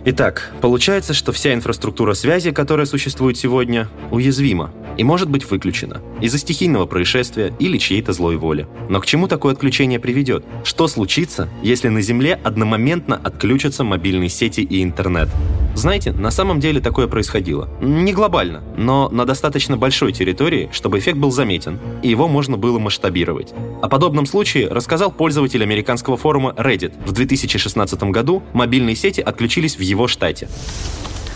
Итак, 0.04 0.52
получается, 0.62 1.12
что 1.12 1.32
вся 1.32 1.52
инфраструктура 1.52 2.14
связи, 2.14 2.50
которая 2.50 2.86
существует 2.86 3.36
сегодня, 3.36 3.88
уязвима 4.10 4.72
и 4.98 5.04
может 5.04 5.30
быть 5.30 5.48
выключена 5.48 6.02
из-за 6.20 6.38
стихийного 6.38 6.84
происшествия 6.84 7.54
или 7.58 7.78
чьей-то 7.78 8.12
злой 8.12 8.36
воли. 8.36 8.66
Но 8.90 9.00
к 9.00 9.06
чему 9.06 9.28
такое 9.28 9.54
отключение 9.54 9.98
приведет? 9.98 10.44
Что 10.64 10.88
случится, 10.88 11.48
если 11.62 11.88
на 11.88 12.02
Земле 12.02 12.38
одномоментно 12.42 13.16
отключатся 13.16 13.84
мобильные 13.84 14.28
сети 14.28 14.60
и 14.60 14.82
интернет? 14.82 15.28
Знаете, 15.74 16.10
на 16.12 16.32
самом 16.32 16.58
деле 16.58 16.80
такое 16.80 17.06
происходило. 17.06 17.68
Не 17.80 18.12
глобально, 18.12 18.62
но 18.76 19.08
на 19.10 19.24
достаточно 19.24 19.76
большой 19.76 20.12
территории, 20.12 20.68
чтобы 20.72 20.98
эффект 20.98 21.18
был 21.18 21.30
заметен, 21.30 21.78
и 22.02 22.08
его 22.08 22.26
можно 22.26 22.56
было 22.56 22.80
масштабировать. 22.80 23.54
О 23.80 23.88
подобном 23.88 24.26
случае 24.26 24.68
рассказал 24.68 25.12
пользователь 25.12 25.62
американского 25.62 26.16
форума 26.16 26.52
Reddit. 26.56 26.92
В 27.06 27.12
2016 27.12 28.02
году 28.04 28.42
мобильные 28.52 28.96
сети 28.96 29.20
отключились 29.20 29.76
в 29.76 29.80
его 29.80 30.08
штате. 30.08 30.48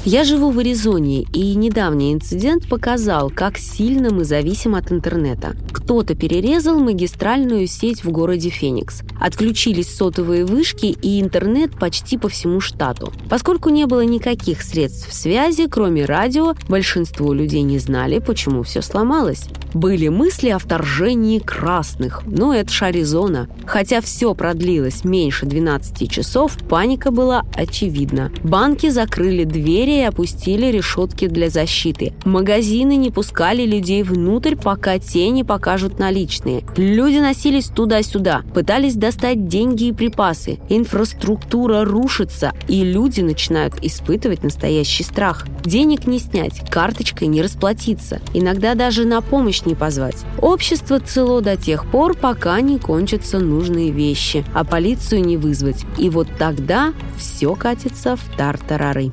Я 0.04 0.24
живу 0.24 0.50
в 0.50 0.58
Аризоне, 0.58 1.22
и 1.32 1.54
недавний 1.54 2.12
инцидент 2.12 2.68
показал, 2.68 3.30
как 3.30 3.56
сильно 3.56 4.10
мы 4.10 4.24
зависим 4.24 4.74
от 4.74 4.90
интернета. 4.90 5.54
Кто-то 5.70 6.16
перерезал 6.16 6.80
магистральную 6.80 7.68
сеть 7.68 8.02
в 8.02 8.10
городе 8.10 8.48
Феникс. 8.50 9.02
Отключились 9.20 9.94
сотовые 9.94 10.44
вышки 10.44 10.86
и 10.86 11.20
интернет 11.20 11.78
почти 11.78 12.18
по 12.18 12.28
всему 12.28 12.58
штату. 12.58 13.12
Поскольку 13.30 13.68
не 13.68 13.86
было 13.86 14.00
никаких 14.00 14.62
средств 14.62 15.12
связи, 15.12 15.68
кроме 15.68 16.04
радио, 16.04 16.54
большинство 16.68 17.32
людей 17.32 17.62
не 17.62 17.78
знали, 17.78 18.18
почему 18.18 18.64
все 18.64 18.82
сломалось. 18.82 19.44
Были 19.72 20.08
мысли 20.08 20.48
о 20.48 20.58
вторжении 20.58 21.38
красных, 21.38 22.22
но 22.26 22.52
это 22.52 22.72
ж 22.72 22.82
Аризона. 22.82 23.48
Хотя 23.66 24.00
все 24.00 24.34
продлилось 24.34 25.04
меньше 25.04 25.46
12 25.46 26.10
часов, 26.10 26.58
паника 26.68 27.12
была 27.12 27.44
очевидна. 27.54 28.32
Банки 28.42 28.90
закрыли 28.90 29.44
двери 29.44 29.91
и 30.00 30.04
опустили 30.04 30.66
решетки 30.66 31.26
для 31.26 31.50
защиты. 31.50 32.12
Магазины 32.24 32.96
не 32.96 33.10
пускали 33.10 33.64
людей 33.64 34.02
внутрь, 34.02 34.56
пока 34.56 34.98
те 34.98 35.28
не 35.30 35.44
покажут 35.44 35.98
наличные. 35.98 36.64
Люди 36.76 37.18
носились 37.18 37.66
туда-сюда, 37.66 38.42
пытались 38.54 38.94
достать 38.94 39.48
деньги 39.48 39.84
и 39.84 39.92
припасы. 39.92 40.58
Инфраструктура 40.68 41.84
рушится, 41.84 42.52
и 42.68 42.82
люди 42.82 43.20
начинают 43.20 43.74
испытывать 43.82 44.42
настоящий 44.42 45.04
страх. 45.04 45.46
Денег 45.64 46.06
не 46.06 46.18
снять, 46.18 46.68
карточкой 46.70 47.28
не 47.28 47.42
расплатиться. 47.42 48.20
Иногда 48.34 48.74
даже 48.74 49.04
на 49.04 49.20
помощь 49.20 49.62
не 49.64 49.74
позвать. 49.74 50.16
Общество 50.40 51.00
цело 51.00 51.40
до 51.40 51.56
тех 51.56 51.90
пор, 51.90 52.14
пока 52.14 52.60
не 52.60 52.78
кончатся 52.78 53.38
нужные 53.38 53.90
вещи, 53.90 54.44
а 54.54 54.64
полицию 54.64 55.24
не 55.24 55.36
вызвать. 55.36 55.84
И 55.98 56.10
вот 56.10 56.28
тогда 56.38 56.92
все 57.16 57.54
катится 57.54 58.16
в 58.16 58.36
тартарары. 58.36 59.10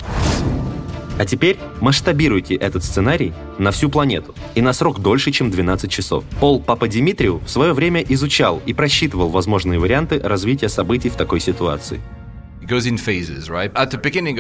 А 1.20 1.26
теперь 1.26 1.58
масштабируйте 1.82 2.56
этот 2.56 2.82
сценарий 2.82 3.34
на 3.58 3.72
всю 3.72 3.90
планету 3.90 4.34
и 4.56 4.62
на 4.62 4.72
срок 4.72 5.00
дольше, 5.00 5.32
чем 5.32 5.52
12 5.52 5.92
часов. 5.92 6.24
Пол 6.40 6.62
Папа 6.62 6.88
Димитрию 6.88 7.42
в 7.46 7.50
свое 7.50 7.74
время 7.74 8.02
изучал 8.08 8.62
и 8.66 8.74
просчитывал 8.74 9.28
возможные 9.28 9.80
варианты 9.80 10.22
развития 10.24 10.70
событий 10.70 11.10
в 11.10 11.16
такой 11.16 11.42
ситуации. 11.42 12.00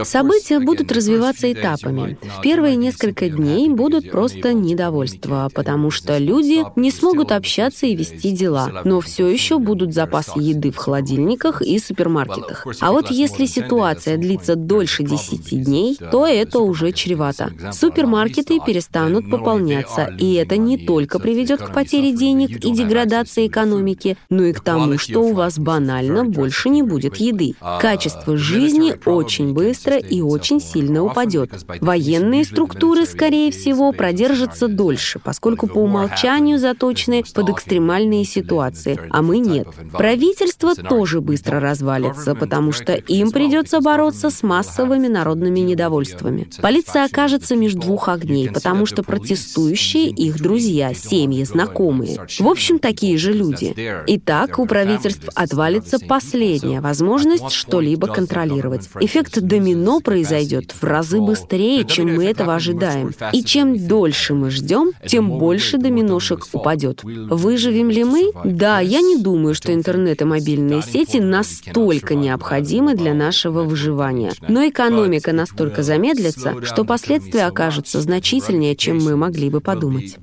События 0.05 0.59
будут 0.59 0.91
развиваться 0.91 1.51
этапами. 1.51 2.19
В 2.21 2.41
первые 2.41 2.75
несколько 2.75 3.27
дней 3.27 3.69
будут 3.69 4.12
просто 4.12 4.53
недовольства, 4.53 5.50
потому 5.51 5.89
что 5.89 6.19
люди 6.19 6.63
не 6.75 6.91
смогут 6.91 7.31
общаться 7.31 7.88
и 7.88 7.95
вести 7.95 8.31
дела, 8.31 8.83
но 8.86 9.00
все 9.01 9.27
еще 9.27 9.57
будут 9.57 9.95
запасы 9.95 10.39
еды 10.39 10.71
в 10.71 10.77
холодильниках 10.77 11.63
и 11.63 11.79
супермаркетах. 11.79 12.67
А 12.81 12.91
вот 12.91 13.09
если 13.09 13.48
ситуация 13.48 14.17
длится 14.17 14.55
дольше 14.55 15.03
10 15.03 15.63
дней, 15.63 15.98
то 16.12 16.27
это 16.27 16.59
уже 16.59 16.91
чревато. 16.91 17.51
Супермаркеты 17.71 18.59
перестанут 18.63 19.27
пополняться, 19.29 20.13
и 20.19 20.36
это 20.36 20.57
не 20.57 20.77
только 20.77 21.17
приведет 21.17 21.63
к 21.63 21.74
потере 21.74 22.13
денег 22.13 22.63
и 22.63 22.71
деградации 22.74 23.48
экономики, 23.48 24.17
но 24.29 24.43
и 24.43 24.53
к 24.53 24.59
тому, 24.59 25.00
что 25.00 25.21
у 25.21 25.33
вас 25.33 25.57
банально 25.57 26.25
больше 26.25 26.69
не 26.69 26.83
будет 26.83 27.15
еды. 27.15 27.55
Качество 27.81 28.18
качество 28.19 28.38
жизни 28.38 28.93
очень 29.05 29.53
быстро 29.53 29.97
и 29.97 30.21
очень 30.21 30.59
сильно 30.59 31.03
упадет. 31.03 31.51
Военные 31.81 32.43
структуры, 32.43 33.05
скорее 33.05 33.51
всего, 33.51 33.91
продержатся 33.91 34.67
дольше, 34.67 35.19
поскольку 35.19 35.67
по 35.67 35.79
умолчанию 35.79 36.59
заточены 36.59 37.23
под 37.33 37.49
экстремальные 37.49 38.25
ситуации, 38.25 38.99
а 39.09 39.21
мы 39.21 39.39
нет. 39.39 39.67
Правительство 39.91 40.75
тоже 40.75 41.21
быстро 41.21 41.59
развалится, 41.59 42.35
потому 42.35 42.71
что 42.71 42.93
им 42.93 43.31
придется 43.31 43.79
бороться 43.81 44.29
с 44.29 44.43
массовыми 44.43 45.07
народными 45.07 45.59
недовольствами. 45.59 46.49
Полиция 46.61 47.05
окажется 47.05 47.55
между 47.55 47.79
двух 47.79 48.09
огней, 48.09 48.49
потому 48.49 48.85
что 48.85 49.03
протестующие 49.03 50.09
их 50.09 50.41
друзья, 50.41 50.93
семьи, 50.93 51.43
знакомые. 51.43 52.19
В 52.39 52.47
общем, 52.47 52.79
такие 52.79 53.17
же 53.17 53.31
люди. 53.31 53.75
Итак, 54.07 54.59
у 54.59 54.65
правительств 54.65 55.29
отвалится 55.35 55.99
последняя 55.99 56.81
возможность 56.81 57.51
что-либо 57.51 58.08
контролировать. 58.13 58.89
Эффект 58.99 59.39
домино 59.41 59.99
произойдет 59.99 60.73
в 60.79 60.83
разы 60.83 61.19
быстрее, 61.21 61.85
чем 61.85 62.15
мы 62.15 62.25
этого 62.25 62.55
ожидаем. 62.55 63.11
И 63.33 63.43
чем 63.43 63.87
дольше 63.87 64.33
мы 64.33 64.49
ждем, 64.49 64.91
тем 65.05 65.37
больше 65.37 65.77
доминошек 65.77 66.45
упадет. 66.53 67.01
Выживем 67.03 67.89
ли 67.89 68.03
мы? 68.03 68.31
Да, 68.43 68.79
я 68.79 69.01
не 69.01 69.17
думаю, 69.17 69.55
что 69.55 69.73
интернет 69.73 70.21
и 70.21 70.25
мобильные 70.25 70.81
сети 70.81 71.17
настолько 71.17 72.15
необходимы 72.15 72.95
для 72.95 73.13
нашего 73.13 73.63
выживания. 73.63 74.31
Но 74.47 74.67
экономика 74.67 75.33
настолько 75.33 75.83
замедлится, 75.83 76.55
что 76.63 76.83
последствия 76.85 77.45
окажутся 77.45 78.01
значительнее, 78.01 78.75
чем 78.75 78.97
мы 79.03 79.15
могли 79.15 79.49
бы 79.49 79.61
подумать. 79.61 80.17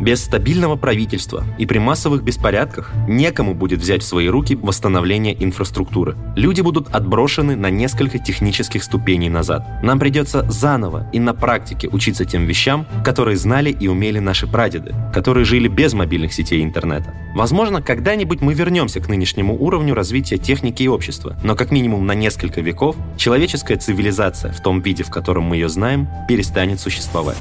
Без 0.00 0.24
стабильного 0.24 0.76
правительства 0.76 1.44
и 1.58 1.66
при 1.66 1.78
массовых 1.78 2.22
беспорядках 2.22 2.92
некому 3.08 3.54
будет 3.54 3.80
взять 3.80 4.02
в 4.02 4.06
свои 4.06 4.28
руки 4.28 4.54
восстановление 4.54 5.36
инфраструктуры. 5.42 6.16
Люди 6.36 6.60
будут 6.60 6.94
отброшены 6.94 7.56
на 7.56 7.68
несколько 7.68 8.18
технических 8.18 8.84
ступеней 8.84 9.28
назад. 9.28 9.66
Нам 9.82 9.98
придется 9.98 10.48
заново 10.48 11.08
и 11.12 11.18
на 11.18 11.34
практике 11.34 11.88
учиться 11.88 12.24
тем 12.24 12.46
вещам, 12.46 12.86
которые 13.04 13.36
знали 13.36 13.70
и 13.70 13.88
умели 13.88 14.20
наши 14.20 14.46
прадеды, 14.46 14.94
которые 15.12 15.44
жили 15.44 15.66
без 15.66 15.94
мобильных 15.94 16.32
сетей 16.32 16.62
интернета. 16.62 17.12
Возможно, 17.34 17.82
когда-нибудь 17.82 18.40
мы 18.40 18.54
вернемся 18.54 19.00
к 19.00 19.08
нынешнему 19.08 19.56
уровню 19.60 19.94
развития 19.94 20.38
техники 20.38 20.84
и 20.84 20.88
общества, 20.88 21.36
но 21.42 21.56
как 21.56 21.72
минимум 21.72 22.06
на 22.06 22.12
несколько 22.12 22.60
веков 22.60 22.96
человеческая 23.16 23.76
цивилизация 23.76 24.52
в 24.52 24.62
том 24.62 24.80
виде, 24.80 25.02
в 25.02 25.10
котором 25.10 25.44
мы 25.44 25.56
ее 25.56 25.68
знаем, 25.68 26.08
перестанет 26.28 26.80
существовать. 26.80 27.38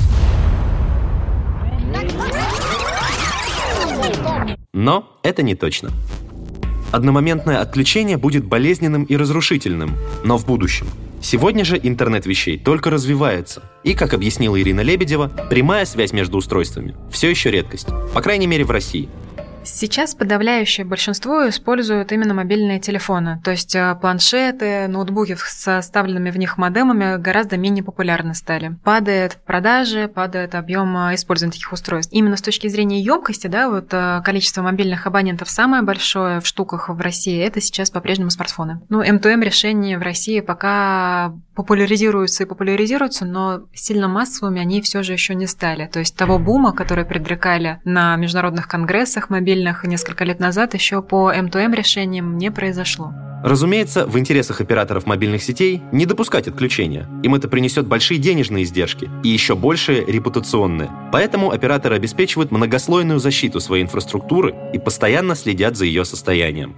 Но 4.77 5.11
это 5.23 5.41
не 5.41 5.55
точно. 5.55 5.89
Одномоментное 6.91 7.61
отключение 7.61 8.15
будет 8.15 8.45
болезненным 8.45 9.05
и 9.05 9.17
разрушительным, 9.17 9.97
но 10.23 10.37
в 10.37 10.45
будущем. 10.45 10.85
Сегодня 11.19 11.65
же 11.65 11.79
интернет 11.81 12.27
вещей 12.27 12.59
только 12.59 12.91
развивается. 12.91 13.63
И, 13.83 13.95
как 13.95 14.13
объяснила 14.13 14.61
Ирина 14.61 14.81
Лебедева, 14.81 15.31
прямая 15.49 15.85
связь 15.85 16.13
между 16.13 16.37
устройствами 16.37 16.95
все 17.09 17.27
еще 17.27 17.49
редкость. 17.49 17.87
По 18.13 18.21
крайней 18.21 18.45
мере 18.45 18.65
в 18.65 18.69
России. 18.69 19.09
Сейчас 19.69 20.15
подавляющее 20.15 20.85
большинство 20.85 21.47
используют 21.49 22.13
именно 22.13 22.33
мобильные 22.33 22.79
телефоны, 22.79 23.41
то 23.43 23.51
есть 23.51 23.75
э, 23.75 23.95
планшеты, 23.99 24.87
ноутбуки 24.87 25.35
с 25.37 25.81
вставленными 25.81 26.31
в 26.31 26.37
них 26.37 26.57
модемами 26.57 27.17
гораздо 27.17 27.57
менее 27.57 27.83
популярны 27.83 28.33
стали. 28.33 28.77
Падает 28.85 29.37
продажи, 29.45 30.07
падает 30.07 30.55
объем 30.55 30.95
э, 30.97 31.15
использования 31.15 31.51
таких 31.51 31.73
устройств. 31.73 32.13
Именно 32.13 32.37
с 32.37 32.41
точки 32.41 32.67
зрения 32.67 33.01
емкости, 33.01 33.47
да, 33.47 33.69
вот 33.69 33.89
э, 33.91 34.21
количество 34.23 34.61
мобильных 34.61 35.05
абонентов 35.05 35.49
самое 35.49 35.83
большое 35.83 36.39
в 36.39 36.47
штуках 36.47 36.87
в 36.87 36.99
России, 37.01 37.37
это 37.37 37.59
сейчас 37.59 37.91
по-прежнему 37.91 38.29
смартфоны. 38.29 38.79
Ну, 38.87 39.03
M2M 39.03 39.43
решения 39.43 39.97
в 39.97 40.01
России 40.01 40.39
пока 40.39 41.33
популяризируются 41.55 42.43
и 42.43 42.45
популяризируются, 42.45 43.25
но 43.25 43.63
сильно 43.73 44.07
массовыми 44.07 44.61
они 44.61 44.81
все 44.81 45.03
же 45.03 45.13
еще 45.13 45.35
не 45.35 45.47
стали. 45.47 45.89
То 45.91 45.99
есть 45.99 46.15
того 46.15 46.37
бума, 46.39 46.71
который 46.71 47.03
предрекали 47.03 47.81
на 47.83 48.15
международных 48.15 48.67
конгрессах 48.67 49.29
мобильных 49.29 49.56
несколько 49.83 50.23
лет 50.23 50.39
назад, 50.39 50.73
еще 50.73 51.01
по 51.01 51.31
M2M 51.31 51.75
решениям 51.75 52.37
не 52.37 52.51
произошло. 52.51 53.13
Разумеется, 53.43 54.07
в 54.07 54.17
интересах 54.17 54.61
операторов 54.61 55.05
мобильных 55.05 55.43
сетей 55.43 55.83
не 55.91 56.05
допускать 56.05 56.47
отключения. 56.47 57.07
Им 57.23 57.35
это 57.35 57.47
принесет 57.47 57.85
большие 57.85 58.19
денежные 58.19 58.63
издержки 58.63 59.09
и 59.23 59.29
еще 59.29 59.55
большие 59.55 60.03
репутационные. 60.03 60.89
Поэтому 61.11 61.51
операторы 61.51 61.95
обеспечивают 61.95 62.51
многослойную 62.51 63.19
защиту 63.19 63.59
своей 63.59 63.83
инфраструктуры 63.83 64.55
и 64.73 64.79
постоянно 64.79 65.35
следят 65.35 65.77
за 65.77 65.85
ее 65.85 66.03
состоянием. 66.03 66.75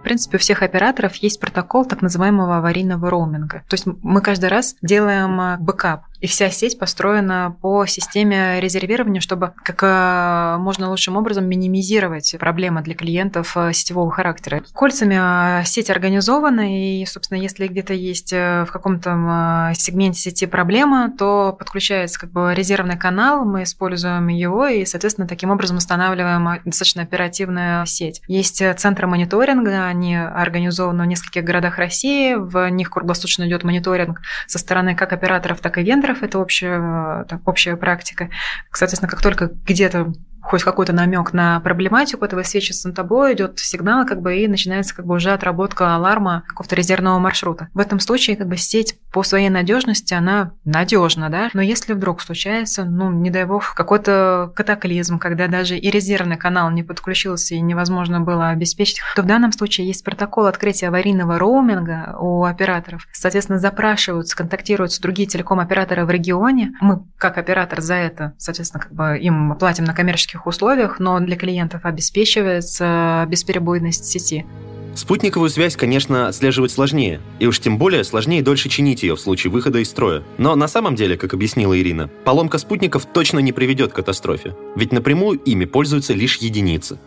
В 0.00 0.02
принципе, 0.02 0.36
у 0.36 0.40
всех 0.40 0.62
операторов 0.62 1.16
есть 1.16 1.40
протокол 1.40 1.84
так 1.84 2.02
называемого 2.02 2.58
аварийного 2.58 3.10
роуминга. 3.10 3.64
То 3.68 3.74
есть 3.74 3.86
мы 3.86 4.20
каждый 4.20 4.48
раз 4.48 4.76
делаем 4.82 5.40
э, 5.40 5.56
бэкап 5.58 6.02
и 6.20 6.26
вся 6.26 6.50
сеть 6.50 6.78
построена 6.78 7.56
по 7.60 7.86
системе 7.86 8.60
резервирования, 8.60 9.20
чтобы 9.20 9.52
как 9.62 9.82
э, 9.82 10.56
можно 10.58 10.90
лучшим 10.90 11.16
образом 11.16 11.46
минимизировать 11.48 12.34
проблемы 12.38 12.82
для 12.82 12.94
клиентов 12.94 13.56
э, 13.56 13.72
сетевого 13.72 14.10
характера. 14.10 14.62
Кольцами 14.74 15.60
э, 15.60 15.64
сеть 15.64 15.90
организована, 15.90 16.76
и, 16.76 17.04
собственно, 17.06 17.38
если 17.38 17.68
где-то 17.68 17.94
есть 17.94 18.32
в 18.32 18.68
каком-то 18.72 19.72
сегменте 19.74 20.20
сети 20.20 20.46
проблема, 20.46 21.12
то 21.16 21.54
подключается 21.58 22.18
как 22.18 22.32
бы 22.32 22.52
резервный 22.54 22.96
канал, 22.96 23.44
мы 23.44 23.62
используем 23.62 24.28
его, 24.28 24.66
и, 24.66 24.84
соответственно, 24.84 25.28
таким 25.28 25.50
образом 25.50 25.76
устанавливаем 25.76 26.60
достаточно 26.64 27.02
оперативную 27.02 27.86
сеть. 27.86 28.22
Есть 28.26 28.62
центры 28.78 29.06
мониторинга, 29.06 29.86
они 29.86 30.16
организованы 30.16 31.04
в 31.04 31.06
нескольких 31.06 31.44
городах 31.44 31.78
России, 31.78 32.34
в 32.34 32.68
них 32.70 32.90
круглосуточно 32.90 33.46
идет 33.46 33.64
мониторинг 33.64 34.20
со 34.46 34.58
стороны 34.58 34.94
как 34.94 35.12
операторов, 35.12 35.60
так 35.60 35.78
и 35.78 35.82
вендоров, 35.82 36.07
центров, 36.08 36.22
это 36.22 36.38
общая, 36.38 37.24
так, 37.24 37.46
общая 37.46 37.76
практика. 37.76 38.30
Соответственно, 38.72 39.10
как 39.10 39.22
только 39.22 39.50
где-то 39.66 40.12
хоть 40.40 40.62
какой-то 40.62 40.94
намек 40.94 41.34
на 41.34 41.60
проблематику 41.60 42.24
этого 42.24 42.40
высвечивается 42.40 42.88
на 42.88 42.94
табло, 42.94 43.30
идет 43.30 43.58
сигнал, 43.58 44.06
как 44.06 44.22
бы, 44.22 44.38
и 44.38 44.48
начинается 44.48 44.94
как 44.94 45.04
бы 45.04 45.16
уже 45.16 45.30
отработка 45.32 45.94
аларма 45.94 46.44
какого-то 46.46 46.74
резервного 46.74 47.18
маршрута. 47.18 47.68
В 47.74 47.78
этом 47.80 48.00
случае 48.00 48.36
как 48.36 48.48
бы 48.48 48.56
сеть 48.56 48.98
по 49.18 49.24
своей 49.24 49.50
надежности, 49.50 50.14
она 50.14 50.52
надежна, 50.64 51.28
да, 51.28 51.50
но 51.52 51.60
если 51.60 51.92
вдруг 51.92 52.22
случается, 52.22 52.84
ну, 52.84 53.10
не 53.10 53.30
дай 53.30 53.46
бог, 53.46 53.74
какой-то 53.74 54.52
катаклизм, 54.54 55.18
когда 55.18 55.48
даже 55.48 55.76
и 55.76 55.90
резервный 55.90 56.36
канал 56.36 56.70
не 56.70 56.84
подключился 56.84 57.56
и 57.56 57.60
невозможно 57.60 58.20
было 58.20 58.50
обеспечить, 58.50 59.00
то 59.16 59.22
в 59.22 59.26
данном 59.26 59.50
случае 59.50 59.88
есть 59.88 60.04
протокол 60.04 60.46
открытия 60.46 60.86
аварийного 60.86 61.36
роуминга 61.36 62.16
у 62.20 62.44
операторов. 62.44 63.08
Соответственно, 63.12 63.58
запрашиваются, 63.58 64.36
контактируются 64.36 65.02
другие 65.02 65.28
телеком-операторы 65.28 66.04
в 66.04 66.10
регионе. 66.10 66.70
Мы, 66.80 67.02
как 67.16 67.38
оператор, 67.38 67.80
за 67.80 67.94
это, 67.94 68.34
соответственно, 68.38 68.84
как 68.84 68.92
бы 68.92 69.18
им 69.18 69.56
платим 69.56 69.82
на 69.82 69.94
коммерческих 69.94 70.46
условиях, 70.46 71.00
но 71.00 71.18
для 71.18 71.36
клиентов 71.36 71.84
обеспечивается 71.84 73.26
бесперебойность 73.28 74.04
сети. 74.04 74.46
Спутниковую 74.94 75.50
связь, 75.50 75.76
конечно, 75.76 76.28
отслеживать 76.28 76.72
сложнее, 76.72 77.20
и 77.38 77.46
уж 77.46 77.60
тем 77.60 77.78
более 77.78 78.04
сложнее 78.04 78.42
дольше 78.42 78.68
чинить 78.68 79.02
ее 79.02 79.16
в 79.16 79.20
случае 79.20 79.52
выхода 79.52 79.78
из 79.78 79.88
строя. 79.88 80.24
Но 80.38 80.56
на 80.56 80.68
самом 80.68 80.96
деле, 80.96 81.16
как 81.16 81.34
объяснила 81.34 81.78
Ирина, 81.78 82.08
поломка 82.24 82.58
спутников 82.58 83.06
точно 83.06 83.38
не 83.38 83.52
приведет 83.52 83.92
к 83.92 83.96
катастрофе, 83.96 84.56
ведь 84.76 84.92
напрямую 84.92 85.38
ими 85.38 85.64
пользуются 85.64 86.14
лишь 86.14 86.36
единицы. 86.38 86.98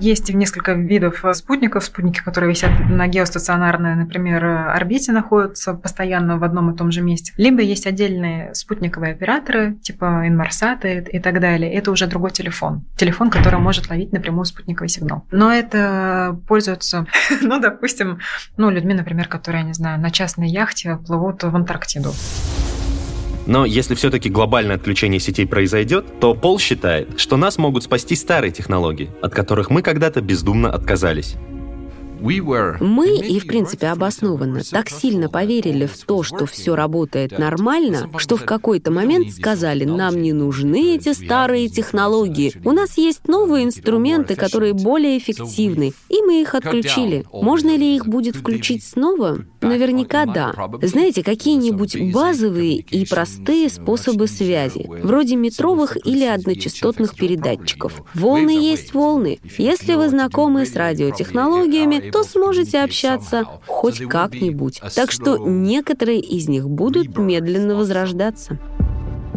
Есть 0.00 0.32
несколько 0.32 0.72
видов 0.72 1.24
спутников. 1.32 1.84
Спутники, 1.84 2.20
которые 2.22 2.50
висят 2.50 2.70
на 2.88 3.06
геостационарной, 3.06 3.94
например, 3.94 4.44
орбите, 4.44 5.12
находятся 5.12 5.74
постоянно 5.74 6.38
в 6.38 6.44
одном 6.44 6.70
и 6.70 6.76
том 6.76 6.90
же 6.90 7.00
месте. 7.00 7.32
Либо 7.36 7.62
есть 7.62 7.86
отдельные 7.86 8.54
спутниковые 8.54 9.12
операторы, 9.12 9.74
типа 9.82 10.26
Inmarsat 10.28 11.08
и, 11.08 11.18
так 11.18 11.40
далее. 11.40 11.72
Это 11.72 11.90
уже 11.90 12.06
другой 12.06 12.30
телефон. 12.30 12.84
Телефон, 12.96 13.30
который 13.30 13.58
может 13.58 13.88
ловить 13.88 14.12
напрямую 14.12 14.44
спутниковый 14.44 14.88
сигнал. 14.88 15.24
Но 15.30 15.52
это 15.52 16.38
пользуются, 16.46 17.06
ну, 17.40 17.58
допустим, 17.58 18.18
ну, 18.56 18.70
людьми, 18.70 18.94
например, 18.94 19.28
которые, 19.28 19.62
я 19.62 19.66
не 19.66 19.74
знаю, 19.74 20.00
на 20.00 20.10
частной 20.10 20.48
яхте 20.48 20.96
плывут 21.06 21.42
в 21.42 21.56
Антарктиду. 21.56 22.12
Но 23.46 23.64
если 23.64 23.94
все-таки 23.94 24.28
глобальное 24.28 24.76
отключение 24.76 25.20
сетей 25.20 25.46
произойдет, 25.46 26.04
то 26.20 26.34
Пол 26.34 26.58
считает, 26.58 27.18
что 27.18 27.36
нас 27.36 27.58
могут 27.58 27.84
спасти 27.84 28.16
старые 28.16 28.50
технологии, 28.50 29.10
от 29.22 29.34
которых 29.34 29.70
мы 29.70 29.82
когда-то 29.82 30.20
бездумно 30.20 30.70
отказались. 30.72 31.36
Мы, 32.80 33.18
и 33.18 33.38
в 33.38 33.46
принципе 33.46 33.88
обоснованно, 33.88 34.62
так 34.70 34.88
сильно 34.88 35.28
поверили 35.28 35.86
в 35.86 35.96
то, 36.04 36.22
что 36.22 36.46
все 36.46 36.74
работает 36.74 37.38
нормально, 37.38 38.10
что 38.16 38.36
в 38.36 38.44
какой-то 38.44 38.90
момент 38.90 39.32
сказали, 39.32 39.84
нам 39.84 40.20
не 40.22 40.32
нужны 40.32 40.96
эти 40.96 41.12
старые 41.12 41.68
технологии, 41.68 42.52
у 42.64 42.72
нас 42.72 42.96
есть 42.96 43.28
новые 43.28 43.64
инструменты, 43.64 44.34
которые 44.34 44.72
более 44.72 45.18
эффективны, 45.18 45.92
и 46.08 46.22
мы 46.22 46.40
их 46.40 46.54
отключили. 46.54 47.24
Можно 47.32 47.76
ли 47.76 47.96
их 47.96 48.06
будет 48.06 48.36
включить 48.36 48.84
снова? 48.84 49.38
Наверняка 49.66 50.26
да. 50.26 50.52
Знаете, 50.82 51.22
какие-нибудь 51.22 52.12
базовые 52.12 52.76
и 52.76 53.06
простые 53.06 53.68
способы 53.68 54.26
связи, 54.26 54.86
вроде 55.02 55.36
метровых 55.36 55.96
или 56.06 56.24
одночастотных 56.24 57.14
передатчиков. 57.14 58.02
Волны 58.14 58.50
есть 58.50 58.94
волны. 58.94 59.38
Если 59.58 59.94
вы 59.94 60.08
знакомы 60.08 60.66
с 60.66 60.74
радиотехнологиями, 60.74 62.10
то 62.10 62.22
сможете 62.24 62.80
общаться 62.80 63.46
хоть 63.66 64.00
как-нибудь. 64.00 64.80
Так 64.94 65.10
что 65.10 65.36
некоторые 65.36 66.20
из 66.20 66.48
них 66.48 66.68
будут 66.68 67.16
медленно 67.16 67.74
возрождаться. 67.76 68.58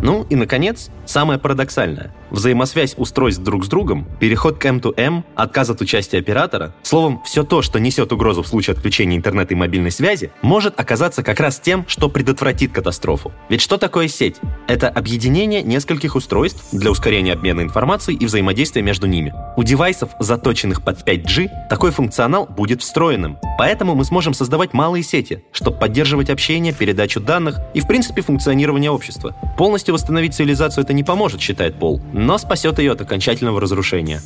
Ну 0.02 0.26
и, 0.30 0.36
наконец, 0.36 0.90
самое 1.10 1.40
парадоксальное. 1.40 2.14
Взаимосвязь 2.30 2.94
устройств 2.98 3.42
друг 3.42 3.66
с 3.66 3.68
другом, 3.68 4.08
переход 4.20 4.60
к 4.60 4.66
M2M, 4.66 5.24
отказ 5.36 5.72
от 5.72 5.82
участия 5.82 6.20
оператора, 6.20 6.76
словом, 6.84 7.22
все 7.26 7.44
то, 7.44 7.64
что 7.64 7.80
несет 7.80 8.12
угрозу 8.12 8.44
в 8.44 8.48
случае 8.48 8.76
отключения 8.76 9.18
интернета 9.18 9.56
и 9.56 9.58
мобильной 9.58 9.90
связи, 9.90 10.32
может 10.44 10.80
оказаться 10.80 11.24
как 11.24 11.40
раз 11.40 11.60
тем, 11.60 11.86
что 11.88 12.10
предотвратит 12.10 12.72
катастрофу. 12.72 13.32
Ведь 13.50 13.62
что 13.62 13.78
такое 13.78 14.08
сеть? 14.08 14.36
Это 14.68 14.88
объединение 14.88 15.64
нескольких 15.64 16.16
устройств 16.16 16.64
для 16.72 16.92
ускорения 16.92 17.34
обмена 17.34 17.62
информацией 17.62 18.18
и 18.18 18.26
взаимодействия 18.26 18.84
между 18.84 19.08
ними. 19.08 19.34
У 19.58 19.64
девайсов, 19.64 20.12
заточенных 20.20 20.84
под 20.84 21.02
5G, 21.08 21.50
такой 21.70 21.92
функционал 21.92 22.46
будет 22.46 22.82
встроенным. 22.82 23.40
Поэтому 23.58 23.96
мы 23.96 24.06
сможем 24.06 24.36
создавать 24.36 24.74
малые 24.74 25.04
сети, 25.04 25.44
чтобы 25.52 25.78
поддерживать 25.78 26.30
общение, 26.30 26.72
передачу 26.72 27.20
данных 27.20 27.58
и, 27.74 27.82
в 27.82 27.88
принципе, 27.88 28.22
функционирование 28.22 28.92
общества. 28.92 29.36
Полностью 29.58 29.96
восстановить 29.96 30.36
цивилизацию 30.36 30.84
это 30.84 30.94
не 31.00 31.04
поможет, 31.06 31.40
считает 31.40 31.76
Пол, 31.76 32.02
но 32.12 32.38
спасет 32.38 32.78
ее 32.78 32.92
от 32.92 33.00
окончательного 33.00 33.62
разрушения. 33.62 34.22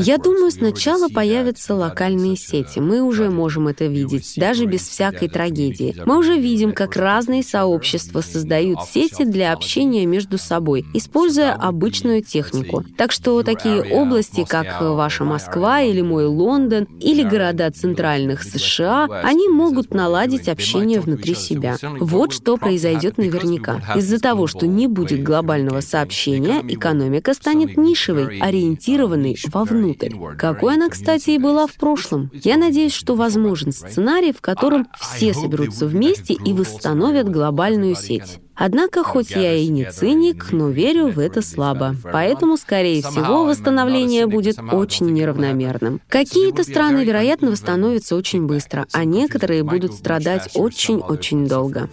Я 0.00 0.18
думаю, 0.18 0.52
сначала 0.52 1.08
появятся 1.08 1.74
локальные 1.74 2.36
сети. 2.36 2.78
Мы 2.78 3.02
уже 3.02 3.30
можем 3.30 3.66
это 3.66 3.86
видеть, 3.86 4.34
даже 4.36 4.64
без 4.64 4.86
всякой 4.86 5.28
трагедии. 5.28 5.96
Мы 6.06 6.18
уже 6.18 6.38
видим, 6.38 6.72
как 6.72 6.96
разные 6.96 7.42
сообщества 7.42 8.20
создают 8.20 8.82
сети 8.84 9.24
для 9.24 9.52
общения 9.52 10.06
между 10.06 10.38
собой, 10.38 10.84
используя 10.94 11.54
обычную 11.54 12.22
технику. 12.22 12.84
Так 12.96 13.10
что 13.10 13.42
такие 13.42 13.82
области, 13.82 14.44
как 14.48 14.80
ваша 14.80 15.24
Москва 15.24 15.80
или 15.80 16.00
мой 16.00 16.26
Лондон, 16.26 16.84
или 17.00 17.24
города 17.24 17.70
центральных 17.72 18.44
США, 18.44 19.08
они 19.24 19.48
могут 19.48 19.92
наладить 19.92 20.48
общение 20.48 21.00
внутри 21.00 21.34
себя. 21.34 21.76
Вот 21.98 22.32
что 22.32 22.56
произойдет 22.56 23.18
наверняка. 23.18 23.82
Из-за 23.96 24.20
того, 24.20 24.46
что 24.46 24.66
не 24.66 24.86
будет 24.86 25.24
глобального 25.24 25.80
сообщения, 25.80 26.62
экономика 26.68 27.31
станет 27.34 27.76
нишевой, 27.76 28.38
ориентированной 28.38 29.36
вовнутрь. 29.52 30.14
Какой 30.38 30.74
она, 30.74 30.88
кстати, 30.88 31.30
и 31.30 31.38
была 31.38 31.66
в 31.66 31.74
прошлом. 31.74 32.30
Я 32.32 32.56
надеюсь, 32.56 32.92
что 32.92 33.14
возможен 33.14 33.72
сценарий, 33.72 34.32
в 34.32 34.40
котором 34.40 34.88
все 34.98 35.34
соберутся 35.34 35.86
вместе 35.86 36.34
и 36.34 36.52
восстановят 36.52 37.28
глобальную 37.30 37.94
сеть. 37.94 38.40
Однако, 38.54 39.02
хоть 39.02 39.30
я 39.30 39.54
и 39.54 39.68
не 39.68 39.90
циник, 39.90 40.52
но 40.52 40.68
верю 40.68 41.08
в 41.08 41.18
это 41.18 41.42
слабо. 41.42 41.96
Поэтому, 42.12 42.56
скорее 42.56 43.02
всего, 43.02 43.44
восстановление 43.44 44.26
будет 44.26 44.58
очень 44.58 45.10
неравномерным. 45.10 46.00
Какие-то 46.08 46.62
страны, 46.62 47.04
вероятно, 47.04 47.50
восстановятся 47.50 48.14
очень 48.14 48.46
быстро, 48.46 48.86
а 48.92 49.04
некоторые 49.04 49.64
будут 49.64 49.94
страдать 49.94 50.50
очень-очень 50.54 51.46
долго. 51.46 51.88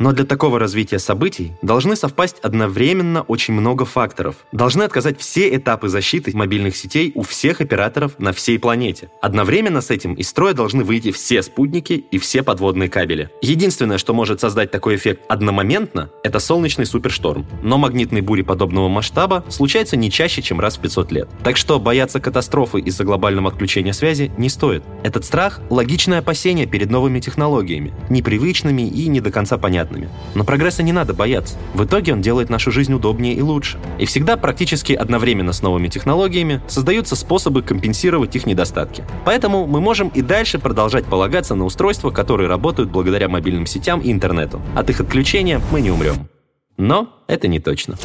Но 0.00 0.12
для 0.12 0.24
такого 0.24 0.58
развития 0.58 0.98
событий 0.98 1.52
должны 1.60 1.94
совпасть 1.94 2.38
одновременно 2.40 3.20
очень 3.20 3.52
много 3.52 3.84
факторов. 3.84 4.36
Должны 4.50 4.82
отказать 4.82 5.20
все 5.20 5.54
этапы 5.54 5.88
защиты 5.88 6.34
мобильных 6.34 6.74
сетей 6.74 7.12
у 7.14 7.22
всех 7.22 7.60
операторов 7.60 8.18
на 8.18 8.32
всей 8.32 8.58
планете. 8.58 9.10
Одновременно 9.20 9.82
с 9.82 9.90
этим 9.90 10.14
из 10.14 10.30
строя 10.30 10.54
должны 10.54 10.84
выйти 10.84 11.12
все 11.12 11.42
спутники 11.42 11.92
и 12.10 12.18
все 12.18 12.42
подводные 12.42 12.88
кабели. 12.88 13.28
Единственное, 13.42 13.98
что 13.98 14.14
может 14.14 14.40
создать 14.40 14.70
такой 14.70 14.96
эффект 14.96 15.20
одномоментно, 15.28 16.08
это 16.24 16.38
солнечный 16.38 16.86
супершторм. 16.86 17.46
Но 17.62 17.76
магнитные 17.76 18.22
бури 18.22 18.40
подобного 18.40 18.88
масштаба 18.88 19.44
случаются 19.50 19.98
не 19.98 20.10
чаще, 20.10 20.40
чем 20.40 20.60
раз 20.60 20.78
в 20.78 20.80
500 20.80 21.12
лет. 21.12 21.28
Так 21.44 21.58
что 21.58 21.78
бояться 21.78 22.20
катастрофы 22.20 22.80
из-за 22.80 23.04
глобального 23.04 23.50
отключения 23.50 23.92
связи 23.92 24.32
не 24.38 24.48
стоит. 24.48 24.82
Этот 25.04 25.26
страх– 25.26 25.60
логичное 25.68 26.20
опасение 26.20 26.64
перед 26.64 26.90
новыми 26.90 27.20
технологиями, 27.20 27.92
непривычными 28.08 28.88
и 28.88 29.06
не 29.08 29.20
до 29.20 29.30
конца 29.30 29.58
понятными 29.58 29.89
неприятными. 29.90 30.08
Но 30.34 30.44
прогресса 30.44 30.82
не 30.82 30.92
надо 30.92 31.14
бояться. 31.14 31.56
В 31.74 31.84
итоге 31.84 32.12
он 32.12 32.20
делает 32.20 32.50
нашу 32.50 32.70
жизнь 32.70 32.92
удобнее 32.92 33.34
и 33.34 33.42
лучше. 33.42 33.78
И 33.98 34.06
всегда 34.06 34.36
практически 34.36 34.92
одновременно 34.92 35.52
с 35.52 35.62
новыми 35.62 35.88
технологиями 35.88 36.60
создаются 36.68 37.16
способы 37.16 37.62
компенсировать 37.62 38.36
их 38.36 38.46
недостатки. 38.46 39.04
Поэтому 39.24 39.66
мы 39.66 39.80
можем 39.80 40.08
и 40.08 40.22
дальше 40.22 40.58
продолжать 40.58 41.04
полагаться 41.04 41.54
на 41.54 41.64
устройства, 41.64 42.10
которые 42.10 42.48
работают 42.48 42.90
благодаря 42.90 43.28
мобильным 43.28 43.66
сетям 43.66 44.00
и 44.00 44.12
интернету. 44.12 44.60
От 44.74 44.90
их 44.90 45.00
отключения 45.00 45.60
мы 45.70 45.80
не 45.80 45.90
умрем. 45.90 46.28
Но 46.76 47.14
это 47.26 47.48
не 47.48 47.60
точно. 47.60 47.96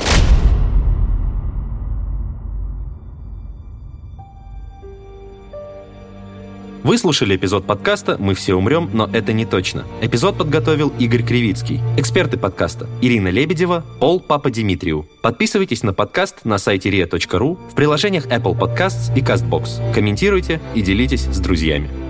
Вы 6.85 6.99
слушали 6.99 7.35
эпизод 7.35 7.65
подкаста 7.65 8.15
«Мы 8.19 8.35
все 8.35 8.53
умрем, 8.53 8.91
но 8.93 9.09
это 9.11 9.33
не 9.33 9.47
точно». 9.47 9.85
Эпизод 10.03 10.37
подготовил 10.37 10.93
Игорь 10.99 11.23
Кривицкий. 11.23 11.81
Эксперты 11.97 12.37
подкаста 12.37 12.87
Ирина 13.01 13.29
Лебедева, 13.29 13.83
Пол 13.99 14.19
Папа 14.19 14.51
Димитрию. 14.51 15.07
Подписывайтесь 15.23 15.81
на 15.81 15.93
подкаст 15.93 16.45
на 16.45 16.59
сайте 16.59 16.91
ria.ru, 16.91 17.57
в 17.71 17.73
приложениях 17.73 18.27
Apple 18.27 18.55
Podcasts 18.55 19.11
и 19.17 19.21
CastBox. 19.21 19.93
Комментируйте 19.95 20.61
и 20.75 20.83
делитесь 20.83 21.23
с 21.23 21.39
друзьями. 21.39 22.04